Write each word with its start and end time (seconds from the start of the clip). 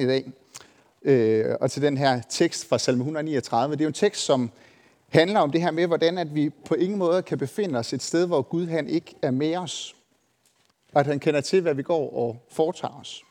i 0.00 0.06
dag, 0.06 0.32
øh, 1.02 1.56
og 1.60 1.70
til 1.70 1.82
den 1.82 1.96
her 1.96 2.20
tekst 2.28 2.68
fra 2.68 2.78
salme 2.78 3.00
139. 3.00 3.72
Det 3.72 3.80
er 3.80 3.84
jo 3.84 3.88
en 3.88 3.92
tekst, 3.92 4.24
som 4.24 4.50
handler 5.08 5.40
om 5.40 5.50
det 5.50 5.60
her 5.60 5.70
med, 5.70 5.86
hvordan 5.86 6.18
at 6.18 6.34
vi 6.34 6.50
på 6.50 6.74
ingen 6.74 6.98
måde 6.98 7.22
kan 7.22 7.38
befinde 7.38 7.78
os 7.78 7.92
et 7.92 8.02
sted, 8.02 8.26
hvor 8.26 8.42
Gud 8.42 8.66
han 8.66 8.88
ikke 8.88 9.14
er 9.22 9.30
med 9.30 9.56
os, 9.56 9.96
og 10.92 11.00
at 11.00 11.06
han 11.06 11.20
kender 11.20 11.40
til, 11.40 11.60
hvad 11.60 11.74
vi 11.74 11.82
går 11.82 12.14
og 12.14 12.42
foretager 12.50 13.00
os. 13.00 13.24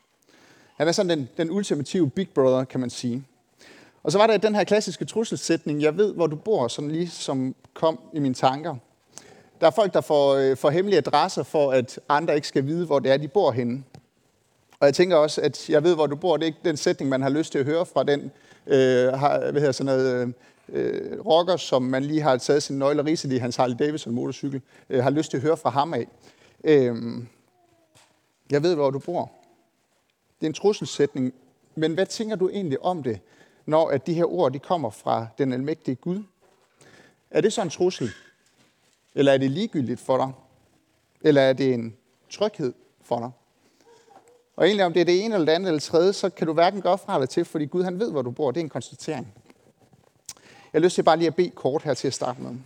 Han 0.76 0.88
er 0.88 0.92
sådan 0.92 1.18
den, 1.18 1.28
den 1.36 1.50
ultimative 1.50 2.10
big 2.10 2.28
brother, 2.34 2.64
kan 2.64 2.80
man 2.80 2.90
sige. 2.90 3.24
Og 4.02 4.12
så 4.12 4.18
var 4.18 4.26
der 4.26 4.36
den 4.36 4.54
her 4.54 4.64
klassiske 4.64 5.04
trusselsætning, 5.04 5.82
jeg 5.82 5.96
ved, 5.96 6.14
hvor 6.14 6.26
du 6.26 6.36
bor, 6.36 6.68
sådan 6.68 6.90
lige 6.90 7.08
som 7.08 7.54
kom 7.74 8.00
i 8.12 8.18
mine 8.18 8.34
tanker. 8.34 8.76
Der 9.60 9.66
er 9.66 9.70
folk, 9.70 9.94
der 9.94 10.00
får, 10.00 10.34
øh, 10.34 10.56
får 10.56 10.70
hemmelige 10.70 10.98
adresser, 10.98 11.42
for 11.42 11.72
at 11.72 12.00
andre 12.08 12.34
ikke 12.34 12.48
skal 12.48 12.66
vide, 12.66 12.86
hvor 12.86 12.98
det 12.98 13.12
er, 13.12 13.16
de 13.16 13.28
bor 13.28 13.52
henne. 13.52 13.84
Og 14.80 14.86
jeg 14.86 14.94
tænker 14.94 15.16
også, 15.16 15.40
at 15.40 15.70
jeg 15.70 15.84
ved, 15.84 15.94
hvor 15.94 16.06
du 16.06 16.16
bor. 16.16 16.36
Det 16.36 16.42
er 16.42 16.46
ikke 16.46 16.58
den 16.64 16.76
sætning, 16.76 17.08
man 17.08 17.22
har 17.22 17.28
lyst 17.28 17.52
til 17.52 17.58
at 17.58 17.64
høre 17.64 17.86
fra 17.86 18.04
den 18.04 18.30
øh, 18.66 19.12
har, 19.12 19.38
hvad 19.38 19.60
hedder 19.60 19.72
sådan 19.72 19.96
noget, 19.96 20.34
øh, 20.68 21.20
rocker, 21.26 21.56
som 21.56 21.82
man 21.82 22.04
lige 22.04 22.20
har 22.20 22.36
taget 22.36 22.62
sin 22.62 22.78
nøgle 22.78 23.02
og 23.02 23.10
i 23.10 23.36
hans 23.38 23.56
Harley 23.56 23.76
Davidson 23.78 24.14
motorcykel, 24.14 24.62
øh, 24.90 25.02
har 25.02 25.10
lyst 25.10 25.30
til 25.30 25.36
at 25.36 25.42
høre 25.42 25.56
fra 25.56 25.70
ham 25.70 25.94
af. 25.94 26.08
Øh, 26.64 26.96
jeg 28.50 28.62
ved, 28.62 28.74
hvor 28.74 28.90
du 28.90 28.98
bor. 28.98 29.30
Det 30.40 30.46
er 30.46 30.50
en 30.50 30.54
trusselsætning, 30.54 31.34
men 31.74 31.94
hvad 31.94 32.06
tænker 32.06 32.36
du 32.36 32.48
egentlig 32.48 32.82
om 32.82 33.02
det, 33.02 33.20
når 33.66 33.90
at 33.90 34.06
de 34.06 34.14
her 34.14 34.24
ord 34.24 34.52
de 34.52 34.58
kommer 34.58 34.90
fra 34.90 35.26
den 35.38 35.52
almægtige 35.52 35.94
Gud? 35.94 36.22
Er 37.30 37.40
det 37.40 37.52
så 37.52 37.62
en 37.62 37.70
trussel? 37.70 38.10
Eller 39.14 39.32
er 39.32 39.38
det 39.38 39.50
ligegyldigt 39.50 40.00
for 40.00 40.16
dig? 40.16 40.32
Eller 41.20 41.42
er 41.42 41.52
det 41.52 41.74
en 41.74 41.96
tryghed 42.30 42.72
for 43.02 43.18
dig? 43.18 43.30
Og 44.58 44.66
egentlig 44.66 44.84
om 44.86 44.92
det 44.92 45.00
er 45.00 45.04
det 45.04 45.24
ene 45.24 45.34
eller 45.34 45.46
det 45.46 45.52
andet 45.52 45.68
eller 45.68 45.78
det 45.78 45.82
tredje, 45.82 46.12
så 46.12 46.30
kan 46.30 46.46
du 46.46 46.52
hverken 46.52 46.80
gøre 46.80 46.98
fra 46.98 47.14
eller 47.14 47.26
til, 47.26 47.44
fordi 47.44 47.66
Gud 47.66 47.82
han 47.82 47.98
ved, 47.98 48.10
hvor 48.10 48.22
du 48.22 48.30
bor. 48.30 48.50
Det 48.50 48.60
er 48.60 48.64
en 48.64 48.68
konstatering. 48.68 49.34
Jeg 50.72 50.80
har 50.80 50.80
lyst 50.80 50.94
til 50.94 51.02
bare 51.02 51.16
lige 51.16 51.26
at 51.26 51.34
bede 51.34 51.50
kort 51.50 51.82
her 51.82 51.94
til 51.94 52.06
at 52.06 52.14
starte 52.14 52.42
med. 52.42 52.56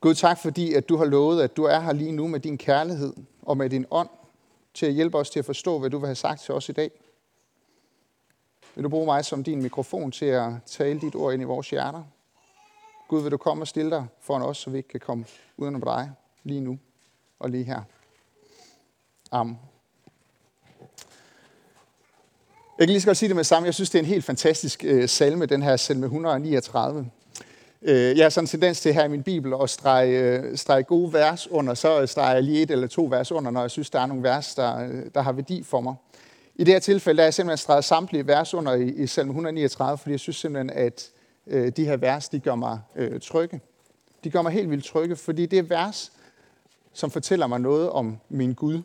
Gud, 0.00 0.14
tak 0.14 0.38
fordi, 0.38 0.74
at 0.74 0.88
du 0.88 0.96
har 0.96 1.04
lovet, 1.04 1.42
at 1.42 1.56
du 1.56 1.64
er 1.64 1.80
her 1.80 1.92
lige 1.92 2.12
nu 2.12 2.28
med 2.28 2.40
din 2.40 2.58
kærlighed 2.58 3.12
og 3.42 3.56
med 3.56 3.70
din 3.70 3.86
ånd 3.90 4.08
til 4.74 4.86
at 4.86 4.92
hjælpe 4.92 5.18
os 5.18 5.30
til 5.30 5.38
at 5.38 5.44
forstå, 5.44 5.78
hvad 5.78 5.90
du 5.90 5.98
vil 5.98 6.06
have 6.06 6.14
sagt 6.14 6.40
til 6.40 6.54
os 6.54 6.68
i 6.68 6.72
dag. 6.72 6.90
Vil 8.74 8.84
du 8.84 8.88
bruge 8.88 9.06
mig 9.06 9.24
som 9.24 9.44
din 9.44 9.62
mikrofon 9.62 10.12
til 10.12 10.26
at 10.26 10.52
tale 10.66 11.00
dit 11.00 11.14
ord 11.14 11.32
ind 11.32 11.42
i 11.42 11.46
vores 11.46 11.70
hjerter? 11.70 12.02
Gud, 13.08 13.22
vil 13.22 13.30
du 13.30 13.36
komme 13.36 13.62
og 13.62 13.68
stille 13.68 13.90
dig 13.90 14.06
foran 14.20 14.42
os, 14.42 14.58
så 14.58 14.70
vi 14.70 14.76
ikke 14.76 14.88
kan 14.88 15.00
komme 15.00 15.24
uden 15.56 15.80
dig 15.80 16.10
lige 16.44 16.60
nu 16.60 16.78
og 17.38 17.50
lige 17.50 17.64
her. 17.64 17.82
Amen. 19.32 19.58
Jeg 22.78 22.86
kan 22.86 22.88
lige 22.88 23.00
så 23.00 23.06
godt 23.06 23.16
sige 23.16 23.28
det 23.28 23.36
med 23.36 23.44
samme. 23.44 23.66
Jeg 23.66 23.74
synes, 23.74 23.90
det 23.90 23.98
er 23.98 24.02
en 24.02 24.08
helt 24.08 24.24
fantastisk 24.24 24.84
øh, 24.84 25.08
salme, 25.08 25.46
den 25.46 25.62
her 25.62 25.76
salme 25.76 26.06
139. 26.06 27.10
Øh, 27.82 28.16
jeg 28.16 28.24
har 28.24 28.30
sådan 28.30 28.44
en 28.44 28.48
tendens 28.48 28.80
til 28.80 28.94
her 28.94 29.04
i 29.04 29.08
min 29.08 29.22
bibel 29.22 29.54
at 29.62 29.70
strege, 29.70 30.20
øh, 30.20 30.56
strege 30.56 30.82
gode 30.82 31.12
vers 31.12 31.46
under, 31.50 31.74
så 31.74 32.00
øh, 32.00 32.08
streger 32.08 32.34
jeg 32.34 32.42
lige 32.42 32.62
et 32.62 32.70
eller 32.70 32.86
to 32.86 33.04
vers 33.10 33.32
under, 33.32 33.50
når 33.50 33.60
jeg 33.60 33.70
synes, 33.70 33.90
der 33.90 34.00
er 34.00 34.06
nogle 34.06 34.22
vers, 34.22 34.54
der, 34.54 34.88
øh, 34.88 35.02
der 35.14 35.20
har 35.20 35.32
værdi 35.32 35.62
for 35.62 35.80
mig. 35.80 35.94
I 36.54 36.64
det 36.64 36.74
her 36.74 36.80
tilfælde 36.80 37.16
der 37.16 37.22
er 37.22 37.26
jeg 37.26 37.34
simpelthen 37.34 37.58
streget 37.58 37.84
samtlige 37.84 38.26
vers 38.26 38.54
under 38.54 38.74
i, 38.74 38.88
i 38.88 39.06
salme 39.06 39.30
139, 39.30 39.98
fordi 39.98 40.10
jeg 40.10 40.20
synes 40.20 40.36
simpelthen, 40.36 40.70
at 40.70 41.10
øh, 41.46 41.72
de 41.76 41.84
her 41.84 41.96
vers, 41.96 42.28
de 42.28 42.40
gør 42.40 42.54
mig 42.54 42.80
øh, 42.96 43.20
trygge. 43.20 43.60
De 44.24 44.30
gør 44.30 44.42
mig 44.42 44.52
helt 44.52 44.70
vildt 44.70 44.84
trygge, 44.84 45.16
fordi 45.16 45.46
det 45.46 45.58
er 45.58 45.62
vers, 45.62 46.12
som 46.92 47.10
fortæller 47.10 47.46
mig 47.46 47.60
noget 47.60 47.90
om 47.90 48.18
min 48.28 48.54
Gud. 48.54 48.82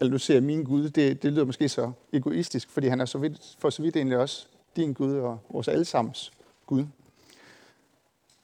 Eller 0.00 0.10
nu 0.10 0.18
ser 0.18 0.40
min 0.40 0.64
Gud, 0.64 0.90
det, 0.90 1.22
det 1.22 1.32
lyder 1.32 1.44
måske 1.44 1.68
så 1.68 1.92
egoistisk, 2.12 2.70
fordi 2.70 2.88
han 2.88 3.00
er 3.00 3.04
så 3.04 3.18
vidt, 3.18 3.56
for 3.58 3.70
så 3.70 3.82
vidt 3.82 3.96
egentlig 3.96 4.18
også 4.18 4.46
din 4.76 4.92
Gud 4.92 5.14
og 5.14 5.38
vores 5.50 5.68
allesammens 5.68 6.32
Gud. 6.66 6.84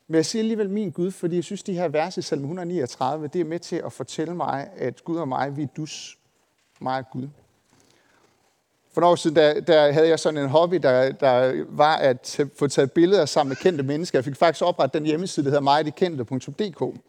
Men 0.07 0.15
jeg 0.15 0.27
siger 0.27 0.43
alligevel 0.43 0.71
min 0.71 0.91
Gud, 0.91 1.11
fordi 1.11 1.37
jeg 1.37 1.45
synes, 1.45 1.63
de 1.63 1.73
her 1.73 1.89
vers 1.89 2.17
i 2.17 2.23
salme 2.23 2.43
139, 2.43 3.27
det 3.27 3.41
er 3.41 3.45
med 3.45 3.59
til 3.59 3.77
at 3.77 3.93
fortælle 3.93 4.35
mig, 4.35 4.71
at 4.77 5.05
Gud 5.05 5.17
og 5.17 5.29
mig, 5.29 5.57
vi 5.57 5.63
er 5.63 5.67
dus. 5.67 6.19
Mig 6.81 6.99
og 6.99 7.11
Gud. 7.13 7.29
For 9.01 9.03
nogle 9.03 9.13
år 9.13 9.17
siden, 9.17 9.37
der, 9.37 9.61
der 9.61 9.93
havde 9.93 10.09
jeg 10.09 10.19
sådan 10.19 10.39
en 10.41 10.49
hobby, 10.49 10.77
der, 10.77 11.13
der 11.13 11.65
var 11.69 11.97
at 11.97 12.41
få 12.59 12.67
taget 12.67 12.93
billeder 12.93 13.27
sammen 13.27 13.49
med 13.49 13.57
kendte 13.57 13.83
mennesker. 13.83 14.19
Jeg 14.19 14.25
fik 14.25 14.37
faktisk 14.37 14.65
oprettet 14.65 14.95
den 14.95 15.07
hjemmeside, 15.07 15.45
der 15.45 15.51
hedder 15.51 15.63
mejdekendte.dk. 15.63 17.01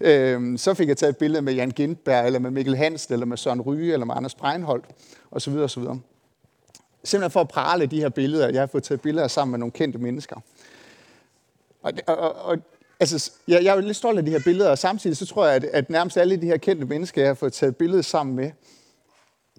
Øhm, 0.00 0.56
så 0.56 0.74
fik 0.74 0.88
jeg 0.88 0.96
taget 0.96 1.10
et 1.10 1.16
billede 1.16 1.42
med 1.42 1.54
Jan 1.54 1.70
Gindberg, 1.70 2.26
eller 2.26 2.38
med 2.38 2.50
Mikkel 2.50 2.76
Hansen, 2.76 3.12
eller 3.12 3.26
med 3.26 3.36
Søren 3.36 3.60
Ryge, 3.60 3.92
eller 3.92 4.06
med 4.06 4.14
Anders 4.16 4.34
Breinholt, 4.34 4.84
osv. 5.30 5.56
osv. 5.56 5.82
Simpelthen 7.04 7.30
for 7.30 7.40
at 7.40 7.48
prale 7.48 7.86
de 7.86 8.00
her 8.00 8.08
billeder. 8.08 8.48
Jeg 8.48 8.60
har 8.60 8.66
fået 8.66 8.82
taget 8.82 9.00
billeder 9.00 9.28
sammen 9.28 9.50
med 9.50 9.58
nogle 9.58 9.72
kendte 9.72 9.98
mennesker. 9.98 10.36
Og, 11.82 11.92
og, 12.06 12.34
og 12.34 12.58
altså, 13.00 13.32
jeg, 13.48 13.64
jeg 13.64 13.70
er 13.70 13.74
jo 13.74 13.80
lidt 13.80 13.96
stolt 13.96 14.18
af 14.18 14.24
de 14.24 14.30
her 14.30 14.40
billeder, 14.44 14.70
og 14.70 14.78
samtidig 14.78 15.16
så 15.16 15.26
tror 15.26 15.46
jeg, 15.46 15.54
at, 15.54 15.64
at 15.64 15.90
nærmest 15.90 16.16
alle 16.16 16.36
de 16.36 16.46
her 16.46 16.56
kendte 16.56 16.86
mennesker, 16.86 17.22
jeg 17.22 17.28
har 17.28 17.34
fået 17.34 17.52
taget 17.52 17.76
billeder 17.76 18.02
sammen 18.02 18.36
med, 18.36 18.50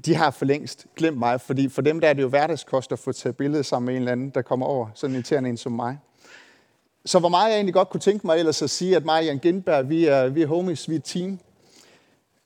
de 0.06 0.16
har 0.16 0.32
for 0.32 0.46
længst 0.46 0.86
glemt 0.96 1.18
mig, 1.18 1.42
fordi 1.42 1.70
for 1.70 1.82
dem 1.82 2.00
der 2.00 2.10
er 2.10 2.14
det 2.14 2.22
jo 2.22 2.28
hverdagskost 2.28 2.92
at 2.92 3.00
få 3.00 3.12
taget 3.12 3.38
billede 3.38 3.64
sammen 3.64 3.86
med 3.86 3.94
en 3.94 4.02
eller 4.02 4.12
anden, 4.12 4.30
der 4.30 4.42
kommer 4.42 4.66
over, 4.66 4.88
sådan 4.96 5.14
irriterende 5.16 5.50
en 5.50 5.58
som 5.58 5.72
mig. 5.72 6.00
Så 7.06 7.20
hvor 7.20 7.30
meget 7.30 7.50
jeg 7.50 7.56
egentlig 7.56 7.74
godt 7.74 7.90
kunne 7.90 8.02
tænke 8.02 8.28
mig 8.28 8.40
ellers 8.40 8.62
at 8.62 8.70
sige, 8.70 8.96
at 8.96 9.06
mig 9.06 9.20
og 9.20 9.26
Jan 9.26 9.40
Gindberg, 9.40 9.90
vi 9.90 10.06
er, 10.06 10.30
vi 10.30 10.42
er 10.42 10.48
homies, 10.48 10.90
vi 10.90 10.96
er 10.96 11.00
team, 11.00 11.40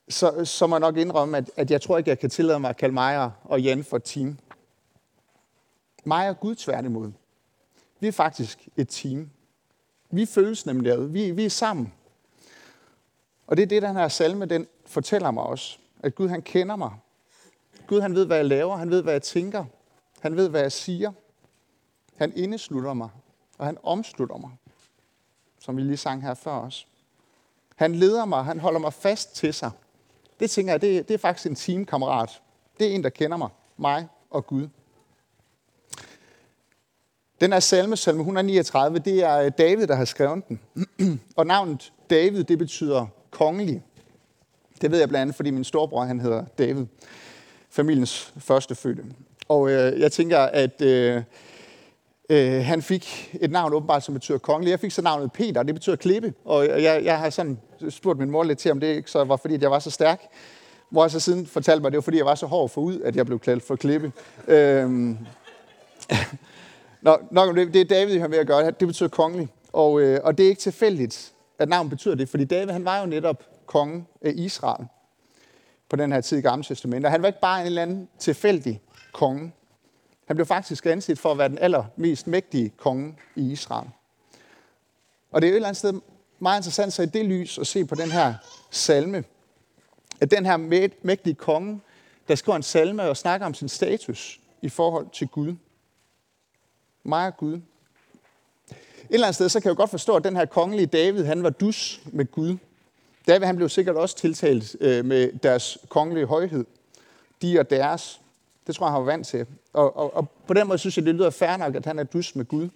så, 0.09 0.45
så 0.45 0.67
må 0.67 0.75
jeg 0.75 0.79
nok 0.79 0.97
indrømme, 0.97 1.37
at, 1.37 1.51
at 1.55 1.71
jeg 1.71 1.81
tror 1.81 1.97
ikke, 1.97 2.09
jeg 2.09 2.19
kan 2.19 2.29
tillade 2.29 2.59
mig 2.59 2.69
at 2.69 2.77
kalde 2.77 2.93
mig 2.93 3.31
og 3.43 3.61
Jan 3.61 3.83
for 3.83 3.97
et 3.97 4.03
team. 4.03 4.37
Mig 6.03 6.29
og 6.29 6.39
Gud 6.39 6.55
tværtimod. 6.55 7.11
Vi 7.99 8.07
er 8.07 8.11
faktisk 8.11 8.67
et 8.77 8.89
team. 8.89 9.29
Vi 10.11 10.25
føles 10.25 10.65
nemlig 10.65 10.91
ad. 10.91 11.05
Vi, 11.05 11.31
vi 11.31 11.45
er 11.45 11.49
sammen. 11.49 11.93
Og 13.47 13.57
det 13.57 13.63
er 13.63 13.67
det, 13.67 13.81
den 13.81 13.95
her 13.95 14.07
salme, 14.07 14.45
den 14.45 14.67
fortæller 14.85 15.31
mig 15.31 15.43
også. 15.43 15.77
At 16.03 16.15
Gud, 16.15 16.27
han 16.27 16.41
kender 16.41 16.75
mig. 16.75 16.91
Gud, 17.87 18.01
han 18.01 18.15
ved, 18.15 18.25
hvad 18.25 18.37
jeg 18.37 18.45
laver. 18.45 18.77
Han 18.77 18.89
ved, 18.89 19.03
hvad 19.03 19.13
jeg 19.13 19.21
tænker. 19.21 19.65
Han 20.19 20.35
ved, 20.35 20.49
hvad 20.49 20.61
jeg 20.61 20.71
siger. 20.71 21.11
Han 22.15 22.33
indeslutter 22.35 22.93
mig, 22.93 23.09
og 23.57 23.65
han 23.65 23.77
omslutter 23.83 24.37
mig. 24.37 24.51
Som 25.59 25.77
vi 25.77 25.81
lige 25.81 25.97
sang 25.97 26.21
her 26.21 26.33
før 26.33 26.51
os. 26.51 26.87
Han 27.75 27.95
leder 27.95 28.25
mig, 28.25 28.45
han 28.45 28.59
holder 28.59 28.79
mig 28.79 28.93
fast 28.93 29.35
til 29.35 29.53
sig. 29.53 29.71
Det 30.39 30.49
tænker 30.49 30.73
jeg, 30.73 30.81
det, 30.81 31.07
det 31.07 31.13
er 31.13 31.17
faktisk 31.17 31.49
en 31.49 31.55
teamkammerat. 31.55 32.41
Det 32.79 32.87
er 32.87 32.95
en, 32.95 33.03
der 33.03 33.09
kender 33.09 33.37
mig, 33.37 33.49
mig 33.77 34.07
og 34.29 34.47
Gud. 34.47 34.67
Den 37.41 37.53
er 37.53 37.59
salme, 37.59 37.97
salme 37.97 38.19
139, 38.19 38.99
det 38.99 39.23
er 39.23 39.37
øh, 39.37 39.51
David, 39.57 39.87
der 39.87 39.95
har 39.95 40.05
skrevet 40.05 40.43
den. 40.47 40.59
og 41.37 41.47
navnet 41.47 41.93
David, 42.09 42.43
det 42.43 42.57
betyder 42.57 43.05
kongelig. 43.31 43.83
Det 44.81 44.91
ved 44.91 44.99
jeg 44.99 45.09
blandt 45.09 45.21
andet, 45.21 45.35
fordi 45.35 45.49
min 45.49 45.63
storebror, 45.63 46.03
han 46.03 46.19
hedder 46.19 46.45
David. 46.45 46.85
Familiens 47.77 48.33
første 48.37 48.75
fødte. 48.75 49.03
Og 49.47 49.71
øh, 49.71 49.99
jeg 49.99 50.11
tænker, 50.11 50.39
at 50.39 50.81
øh, 50.81 51.21
øh, 52.29 52.65
han 52.65 52.81
fik 52.81 53.35
et 53.41 53.51
navn 53.51 53.73
åbenbart, 53.73 54.03
som 54.03 54.13
betyder 54.13 54.37
kongelig. 54.37 54.71
Jeg 54.71 54.79
fik 54.79 54.91
så 54.91 55.01
navnet 55.01 55.31
Peter, 55.31 55.63
det 55.63 55.75
betyder 55.75 55.95
klippe. 55.95 56.33
Og 56.45 56.67
jeg, 56.67 57.01
jeg 57.03 57.19
har 57.19 57.29
sådan 57.29 57.59
spurgt 57.89 58.19
min 58.19 58.31
mor 58.31 58.43
lidt 58.43 58.59
til, 58.59 58.71
om 58.71 58.79
det 58.79 58.87
ikke 58.87 59.11
så 59.11 59.23
var, 59.23 59.35
fordi 59.35 59.55
at 59.55 59.61
jeg 59.61 59.71
var 59.71 59.79
så 59.79 59.91
stærk. 59.91 60.21
Hvor 60.89 61.03
jeg 61.03 61.11
så 61.11 61.19
siden 61.19 61.45
fortalte 61.47 61.81
mig, 61.81 61.87
at 61.87 61.91
det 61.91 61.97
var, 61.97 62.01
fordi 62.01 62.17
jeg 62.17 62.25
var 62.25 62.35
så 62.35 62.45
hård 62.45 62.69
for 62.69 62.81
ud, 62.81 63.01
at 63.01 63.15
jeg 63.15 63.25
blev 63.25 63.39
kaldt 63.39 63.63
for 63.63 63.75
klippe. 63.75 64.11
Øh, 64.47 64.89
Nå, 67.01 67.17
nok 67.31 67.49
om 67.49 67.55
det. 67.55 67.73
Det 67.73 67.81
er 67.81 67.85
David, 67.85 68.13
vi 68.13 68.19
har 68.19 68.27
med 68.27 68.37
at 68.37 68.47
gøre. 68.47 68.71
Det 68.71 68.87
betyder 68.87 69.09
kongelig. 69.09 69.47
Og, 69.73 70.01
øh, 70.01 70.19
og 70.23 70.37
det 70.37 70.43
er 70.43 70.49
ikke 70.49 70.61
tilfældigt, 70.61 71.33
at 71.59 71.69
navnet 71.69 71.89
betyder 71.89 72.15
det, 72.15 72.29
fordi 72.29 72.45
David 72.45 72.71
han 72.71 72.85
var 72.85 72.99
jo 72.99 73.05
netop 73.05 73.43
konge 73.65 74.05
af 74.21 74.31
Israel 74.35 74.85
på 75.89 75.95
den 75.95 76.11
her 76.11 76.21
tid 76.21 76.37
i 76.37 76.41
Gamle 76.41 76.63
Testament. 76.63 77.05
Og 77.05 77.11
han 77.11 77.21
var 77.21 77.27
ikke 77.27 77.41
bare 77.41 77.61
en 77.61 77.65
eller 77.65 77.81
anden 77.81 78.09
tilfældig 78.19 78.81
konge. 79.13 79.53
Han 80.25 80.35
blev 80.35 80.45
faktisk 80.45 80.85
anset 80.85 81.19
for 81.19 81.31
at 81.31 81.37
være 81.37 81.49
den 81.49 81.57
allermest 81.57 82.27
mægtige 82.27 82.69
konge 82.69 83.15
i 83.35 83.51
Israel. 83.51 83.89
Og 85.31 85.41
det 85.41 85.47
er 85.47 85.51
jo 85.51 85.53
et 85.53 85.55
eller 85.55 85.67
andet 85.67 85.77
sted 85.77 85.93
meget 86.39 86.59
interessant 86.59 86.93
så 86.93 87.03
i 87.03 87.05
det 87.05 87.25
lys 87.25 87.57
at 87.57 87.67
se 87.67 87.85
på 87.85 87.95
den 87.95 88.11
her 88.11 88.33
salme. 88.71 89.23
At 90.21 90.31
den 90.31 90.45
her 90.45 90.57
mægtige 91.03 91.35
konge, 91.35 91.81
der 92.27 92.35
skriver 92.35 92.55
en 92.55 92.63
salme 92.63 93.03
og 93.03 93.17
snakker 93.17 93.45
om 93.45 93.53
sin 93.53 93.69
status 93.69 94.39
i 94.61 94.69
forhold 94.69 95.07
til 95.13 95.27
Gud 95.27 95.55
mig 97.07 97.27
og 97.27 97.37
Gud. 97.37 97.53
Et 97.53 97.63
eller 99.09 99.27
andet 99.27 99.35
sted, 99.35 99.49
så 99.49 99.59
kan 99.59 99.69
jeg 99.69 99.77
jo 99.77 99.81
godt 99.81 99.89
forstå, 99.89 100.15
at 100.15 100.23
den 100.23 100.35
her 100.35 100.45
kongelige 100.45 100.85
David, 100.85 101.25
han 101.25 101.43
var 101.43 101.49
dus 101.49 102.01
med 102.05 102.31
Gud. 102.31 102.57
David, 103.27 103.45
han 103.45 103.55
blev 103.55 103.69
sikkert 103.69 103.95
også 103.95 104.15
tiltalt 104.15 104.75
øh, 104.79 105.05
med 105.05 105.31
deres 105.43 105.77
kongelige 105.89 106.25
højhed. 106.25 106.65
De 107.41 107.59
og 107.59 107.69
deres. 107.69 108.21
Det 108.67 108.75
tror 108.75 108.85
jeg, 108.85 108.91
han 108.91 108.99
var 108.99 109.05
vant 109.05 109.27
til. 109.27 109.45
Og, 109.73 109.97
og, 109.97 110.15
og 110.15 110.29
på 110.47 110.53
den 110.53 110.67
måde 110.67 110.77
synes 110.77 110.97
jeg, 110.97 111.05
det 111.05 111.15
lyder 111.15 111.29
fair 111.29 111.57
nok, 111.57 111.75
at 111.75 111.85
han 111.85 111.99
er 111.99 112.03
dus 112.03 112.35
med 112.35 112.45
Gud. 112.45 112.69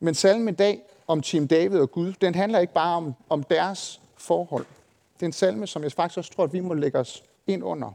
Men 0.00 0.14
salmen 0.14 0.48
i 0.48 0.56
dag 0.56 0.80
om 1.06 1.22
Team 1.22 1.48
David 1.48 1.78
og 1.78 1.90
Gud, 1.90 2.12
den 2.20 2.34
handler 2.34 2.58
ikke 2.58 2.72
bare 2.72 2.96
om, 2.96 3.14
om 3.28 3.42
deres 3.42 4.00
forhold. 4.16 4.66
Det 5.14 5.22
er 5.22 5.26
en 5.26 5.32
salme, 5.32 5.66
som 5.66 5.82
jeg 5.82 5.92
faktisk 5.92 6.18
også 6.18 6.32
tror, 6.32 6.44
at 6.44 6.52
vi 6.52 6.60
må 6.60 6.74
lægge 6.74 6.98
os 6.98 7.22
ind 7.46 7.64
under 7.64 7.92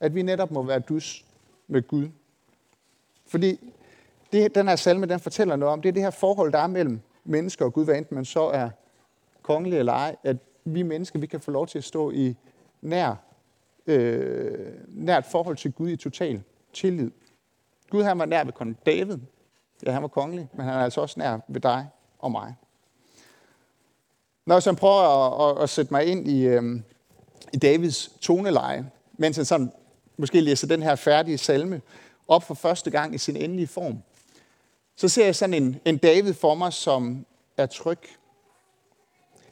at 0.00 0.14
vi 0.14 0.22
netop 0.22 0.50
må 0.50 0.62
være 0.62 0.78
dus 0.78 1.24
med 1.68 1.88
Gud. 1.88 2.08
Fordi 3.26 3.72
det, 4.32 4.54
den 4.54 4.68
her 4.68 4.76
salme, 4.76 5.06
den 5.06 5.20
fortæller 5.20 5.56
noget 5.56 5.72
om, 5.72 5.82
det 5.82 5.88
er 5.88 5.92
det 5.92 6.02
her 6.02 6.10
forhold, 6.10 6.52
der 6.52 6.58
er 6.58 6.66
mellem 6.66 7.00
mennesker 7.24 7.64
og 7.64 7.72
Gud, 7.72 7.84
hvad 7.84 7.96
enten 7.96 8.14
man 8.14 8.24
så 8.24 8.42
er 8.42 8.70
kongelig 9.42 9.78
eller 9.78 9.92
ej, 9.92 10.16
at 10.24 10.36
vi 10.64 10.82
mennesker, 10.82 11.18
vi 11.18 11.26
kan 11.26 11.40
få 11.40 11.50
lov 11.50 11.66
til 11.66 11.78
at 11.78 11.84
stå 11.84 12.10
i 12.10 12.36
nær, 12.80 13.14
øh, 13.86 14.72
nært 14.88 15.26
forhold 15.26 15.56
til 15.56 15.72
Gud 15.72 15.88
i 15.88 15.96
total 15.96 16.42
tillid. 16.72 17.10
Gud 17.90 18.02
han 18.02 18.18
var 18.18 18.24
nær 18.24 18.44
ved 18.44 18.52
kong 18.52 18.78
David. 18.86 19.18
Ja, 19.86 19.92
han 19.92 20.02
var 20.02 20.08
kongelig, 20.08 20.48
men 20.54 20.66
han 20.66 20.74
er 20.74 20.78
altså 20.78 21.00
også 21.00 21.20
nær 21.20 21.38
ved 21.48 21.60
dig 21.60 21.88
og 22.18 22.30
mig. 22.30 22.54
Når 24.46 24.54
jeg 24.54 24.62
så 24.62 24.72
prøver 24.72 25.02
at, 25.02 25.56
at, 25.56 25.62
at 25.62 25.70
sætte 25.70 25.94
mig 25.94 26.06
ind 26.06 26.28
i, 26.28 26.46
øh, 26.46 26.80
i 27.52 27.56
Davids 27.56 28.08
toneleje, 28.20 28.90
mens 29.12 29.36
han 29.36 29.44
sådan 29.44 29.72
måske 30.16 30.40
læser 30.40 30.66
den 30.66 30.82
her 30.82 30.94
færdige 30.94 31.38
salme 31.38 31.82
op 32.28 32.42
for 32.42 32.54
første 32.54 32.90
gang 32.90 33.14
i 33.14 33.18
sin 33.18 33.36
endelige 33.36 33.66
form, 33.66 34.02
så 34.96 35.08
ser 35.08 35.24
jeg 35.24 35.36
sådan 35.36 35.54
en, 35.54 35.80
en 35.84 35.98
David 35.98 36.34
for 36.34 36.54
mig, 36.54 36.72
som 36.72 37.26
er 37.56 37.66
tryg. 37.66 37.98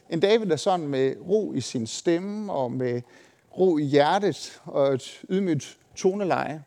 En 0.09 0.19
David, 0.19 0.45
der 0.45 0.55
sådan 0.55 0.87
med 0.87 1.15
ro 1.29 1.53
i 1.53 1.61
sin 1.61 1.87
stemme 1.87 2.53
og 2.53 2.71
med 2.71 3.01
ro 3.57 3.77
i 3.77 3.83
hjertet 3.83 4.61
og 4.65 4.93
et 4.93 5.21
ydmygt 5.29 5.77
toneleje, 5.95 6.63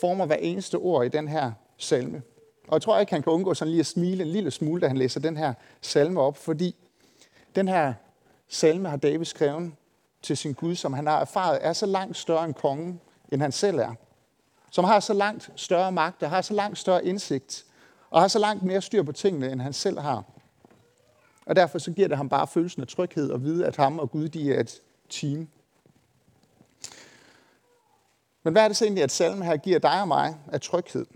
former 0.00 0.26
hver 0.26 0.36
eneste 0.36 0.74
ord 0.74 1.06
i 1.06 1.08
den 1.08 1.28
her 1.28 1.52
salme. 1.76 2.22
Og 2.68 2.74
jeg 2.74 2.82
tror 2.82 2.98
ikke, 2.98 3.12
han 3.12 3.22
kan 3.22 3.32
undgå 3.32 3.54
sådan 3.54 3.70
lige 3.70 3.80
at 3.80 3.86
smile 3.86 4.24
en 4.24 4.30
lille 4.30 4.50
smule, 4.50 4.80
da 4.80 4.88
han 4.88 4.96
læser 4.96 5.20
den 5.20 5.36
her 5.36 5.54
salme 5.80 6.20
op, 6.20 6.36
fordi 6.36 6.76
den 7.54 7.68
her 7.68 7.94
salme 8.48 8.88
har 8.88 8.96
David 8.96 9.24
skrevet 9.24 9.72
til 10.22 10.36
sin 10.36 10.52
Gud, 10.52 10.74
som 10.74 10.92
han 10.92 11.06
har 11.06 11.20
erfaret 11.20 11.58
er 11.62 11.72
så 11.72 11.86
langt 11.86 12.16
større 12.16 12.44
end 12.44 12.54
kongen, 12.54 13.00
end 13.32 13.40
han 13.40 13.52
selv 13.52 13.78
er. 13.78 13.94
Som 14.70 14.84
har 14.84 15.00
så 15.00 15.12
langt 15.12 15.50
større 15.56 15.92
magt, 15.92 16.22
og 16.22 16.30
har 16.30 16.42
så 16.42 16.54
langt 16.54 16.78
større 16.78 17.04
indsigt, 17.04 17.64
og 18.10 18.20
har 18.20 18.28
så 18.28 18.38
langt 18.38 18.62
mere 18.62 18.82
styr 18.82 19.02
på 19.02 19.12
tingene, 19.12 19.52
end 19.52 19.60
han 19.60 19.72
selv 19.72 19.98
har. 19.98 20.24
Og 21.46 21.56
derfor 21.56 21.78
så 21.78 21.92
giver 21.92 22.08
det 22.08 22.16
ham 22.16 22.28
bare 22.28 22.46
følelsen 22.46 22.82
af 22.82 22.88
tryghed 22.88 23.32
at 23.32 23.42
vide, 23.42 23.66
at 23.66 23.76
ham 23.76 23.98
og 23.98 24.10
Gud 24.10 24.28
de 24.28 24.54
er 24.54 24.60
et 24.60 24.82
team. 25.08 25.48
Men 28.42 28.52
hvad 28.52 28.64
er 28.64 28.68
det 28.68 28.76
så 28.76 28.84
egentlig, 28.84 29.04
at 29.04 29.12
salmen 29.12 29.42
her 29.42 29.56
giver 29.56 29.78
dig 29.78 30.00
og 30.00 30.08
mig 30.08 30.36
af 30.52 30.60
tryghed? 30.60 31.06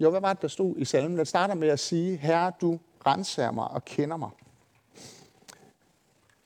Jo, 0.00 0.10
hvad 0.10 0.20
var 0.20 0.32
det, 0.32 0.42
der 0.42 0.48
stod 0.48 0.74
i 0.76 0.84
salmen? 0.84 1.18
Den 1.18 1.26
starter 1.26 1.54
med 1.54 1.68
at 1.68 1.80
sige, 1.80 2.16
Herre, 2.16 2.52
du 2.60 2.78
renser 3.06 3.50
mig 3.50 3.68
og 3.68 3.84
kender 3.84 4.16
mig. 4.16 4.30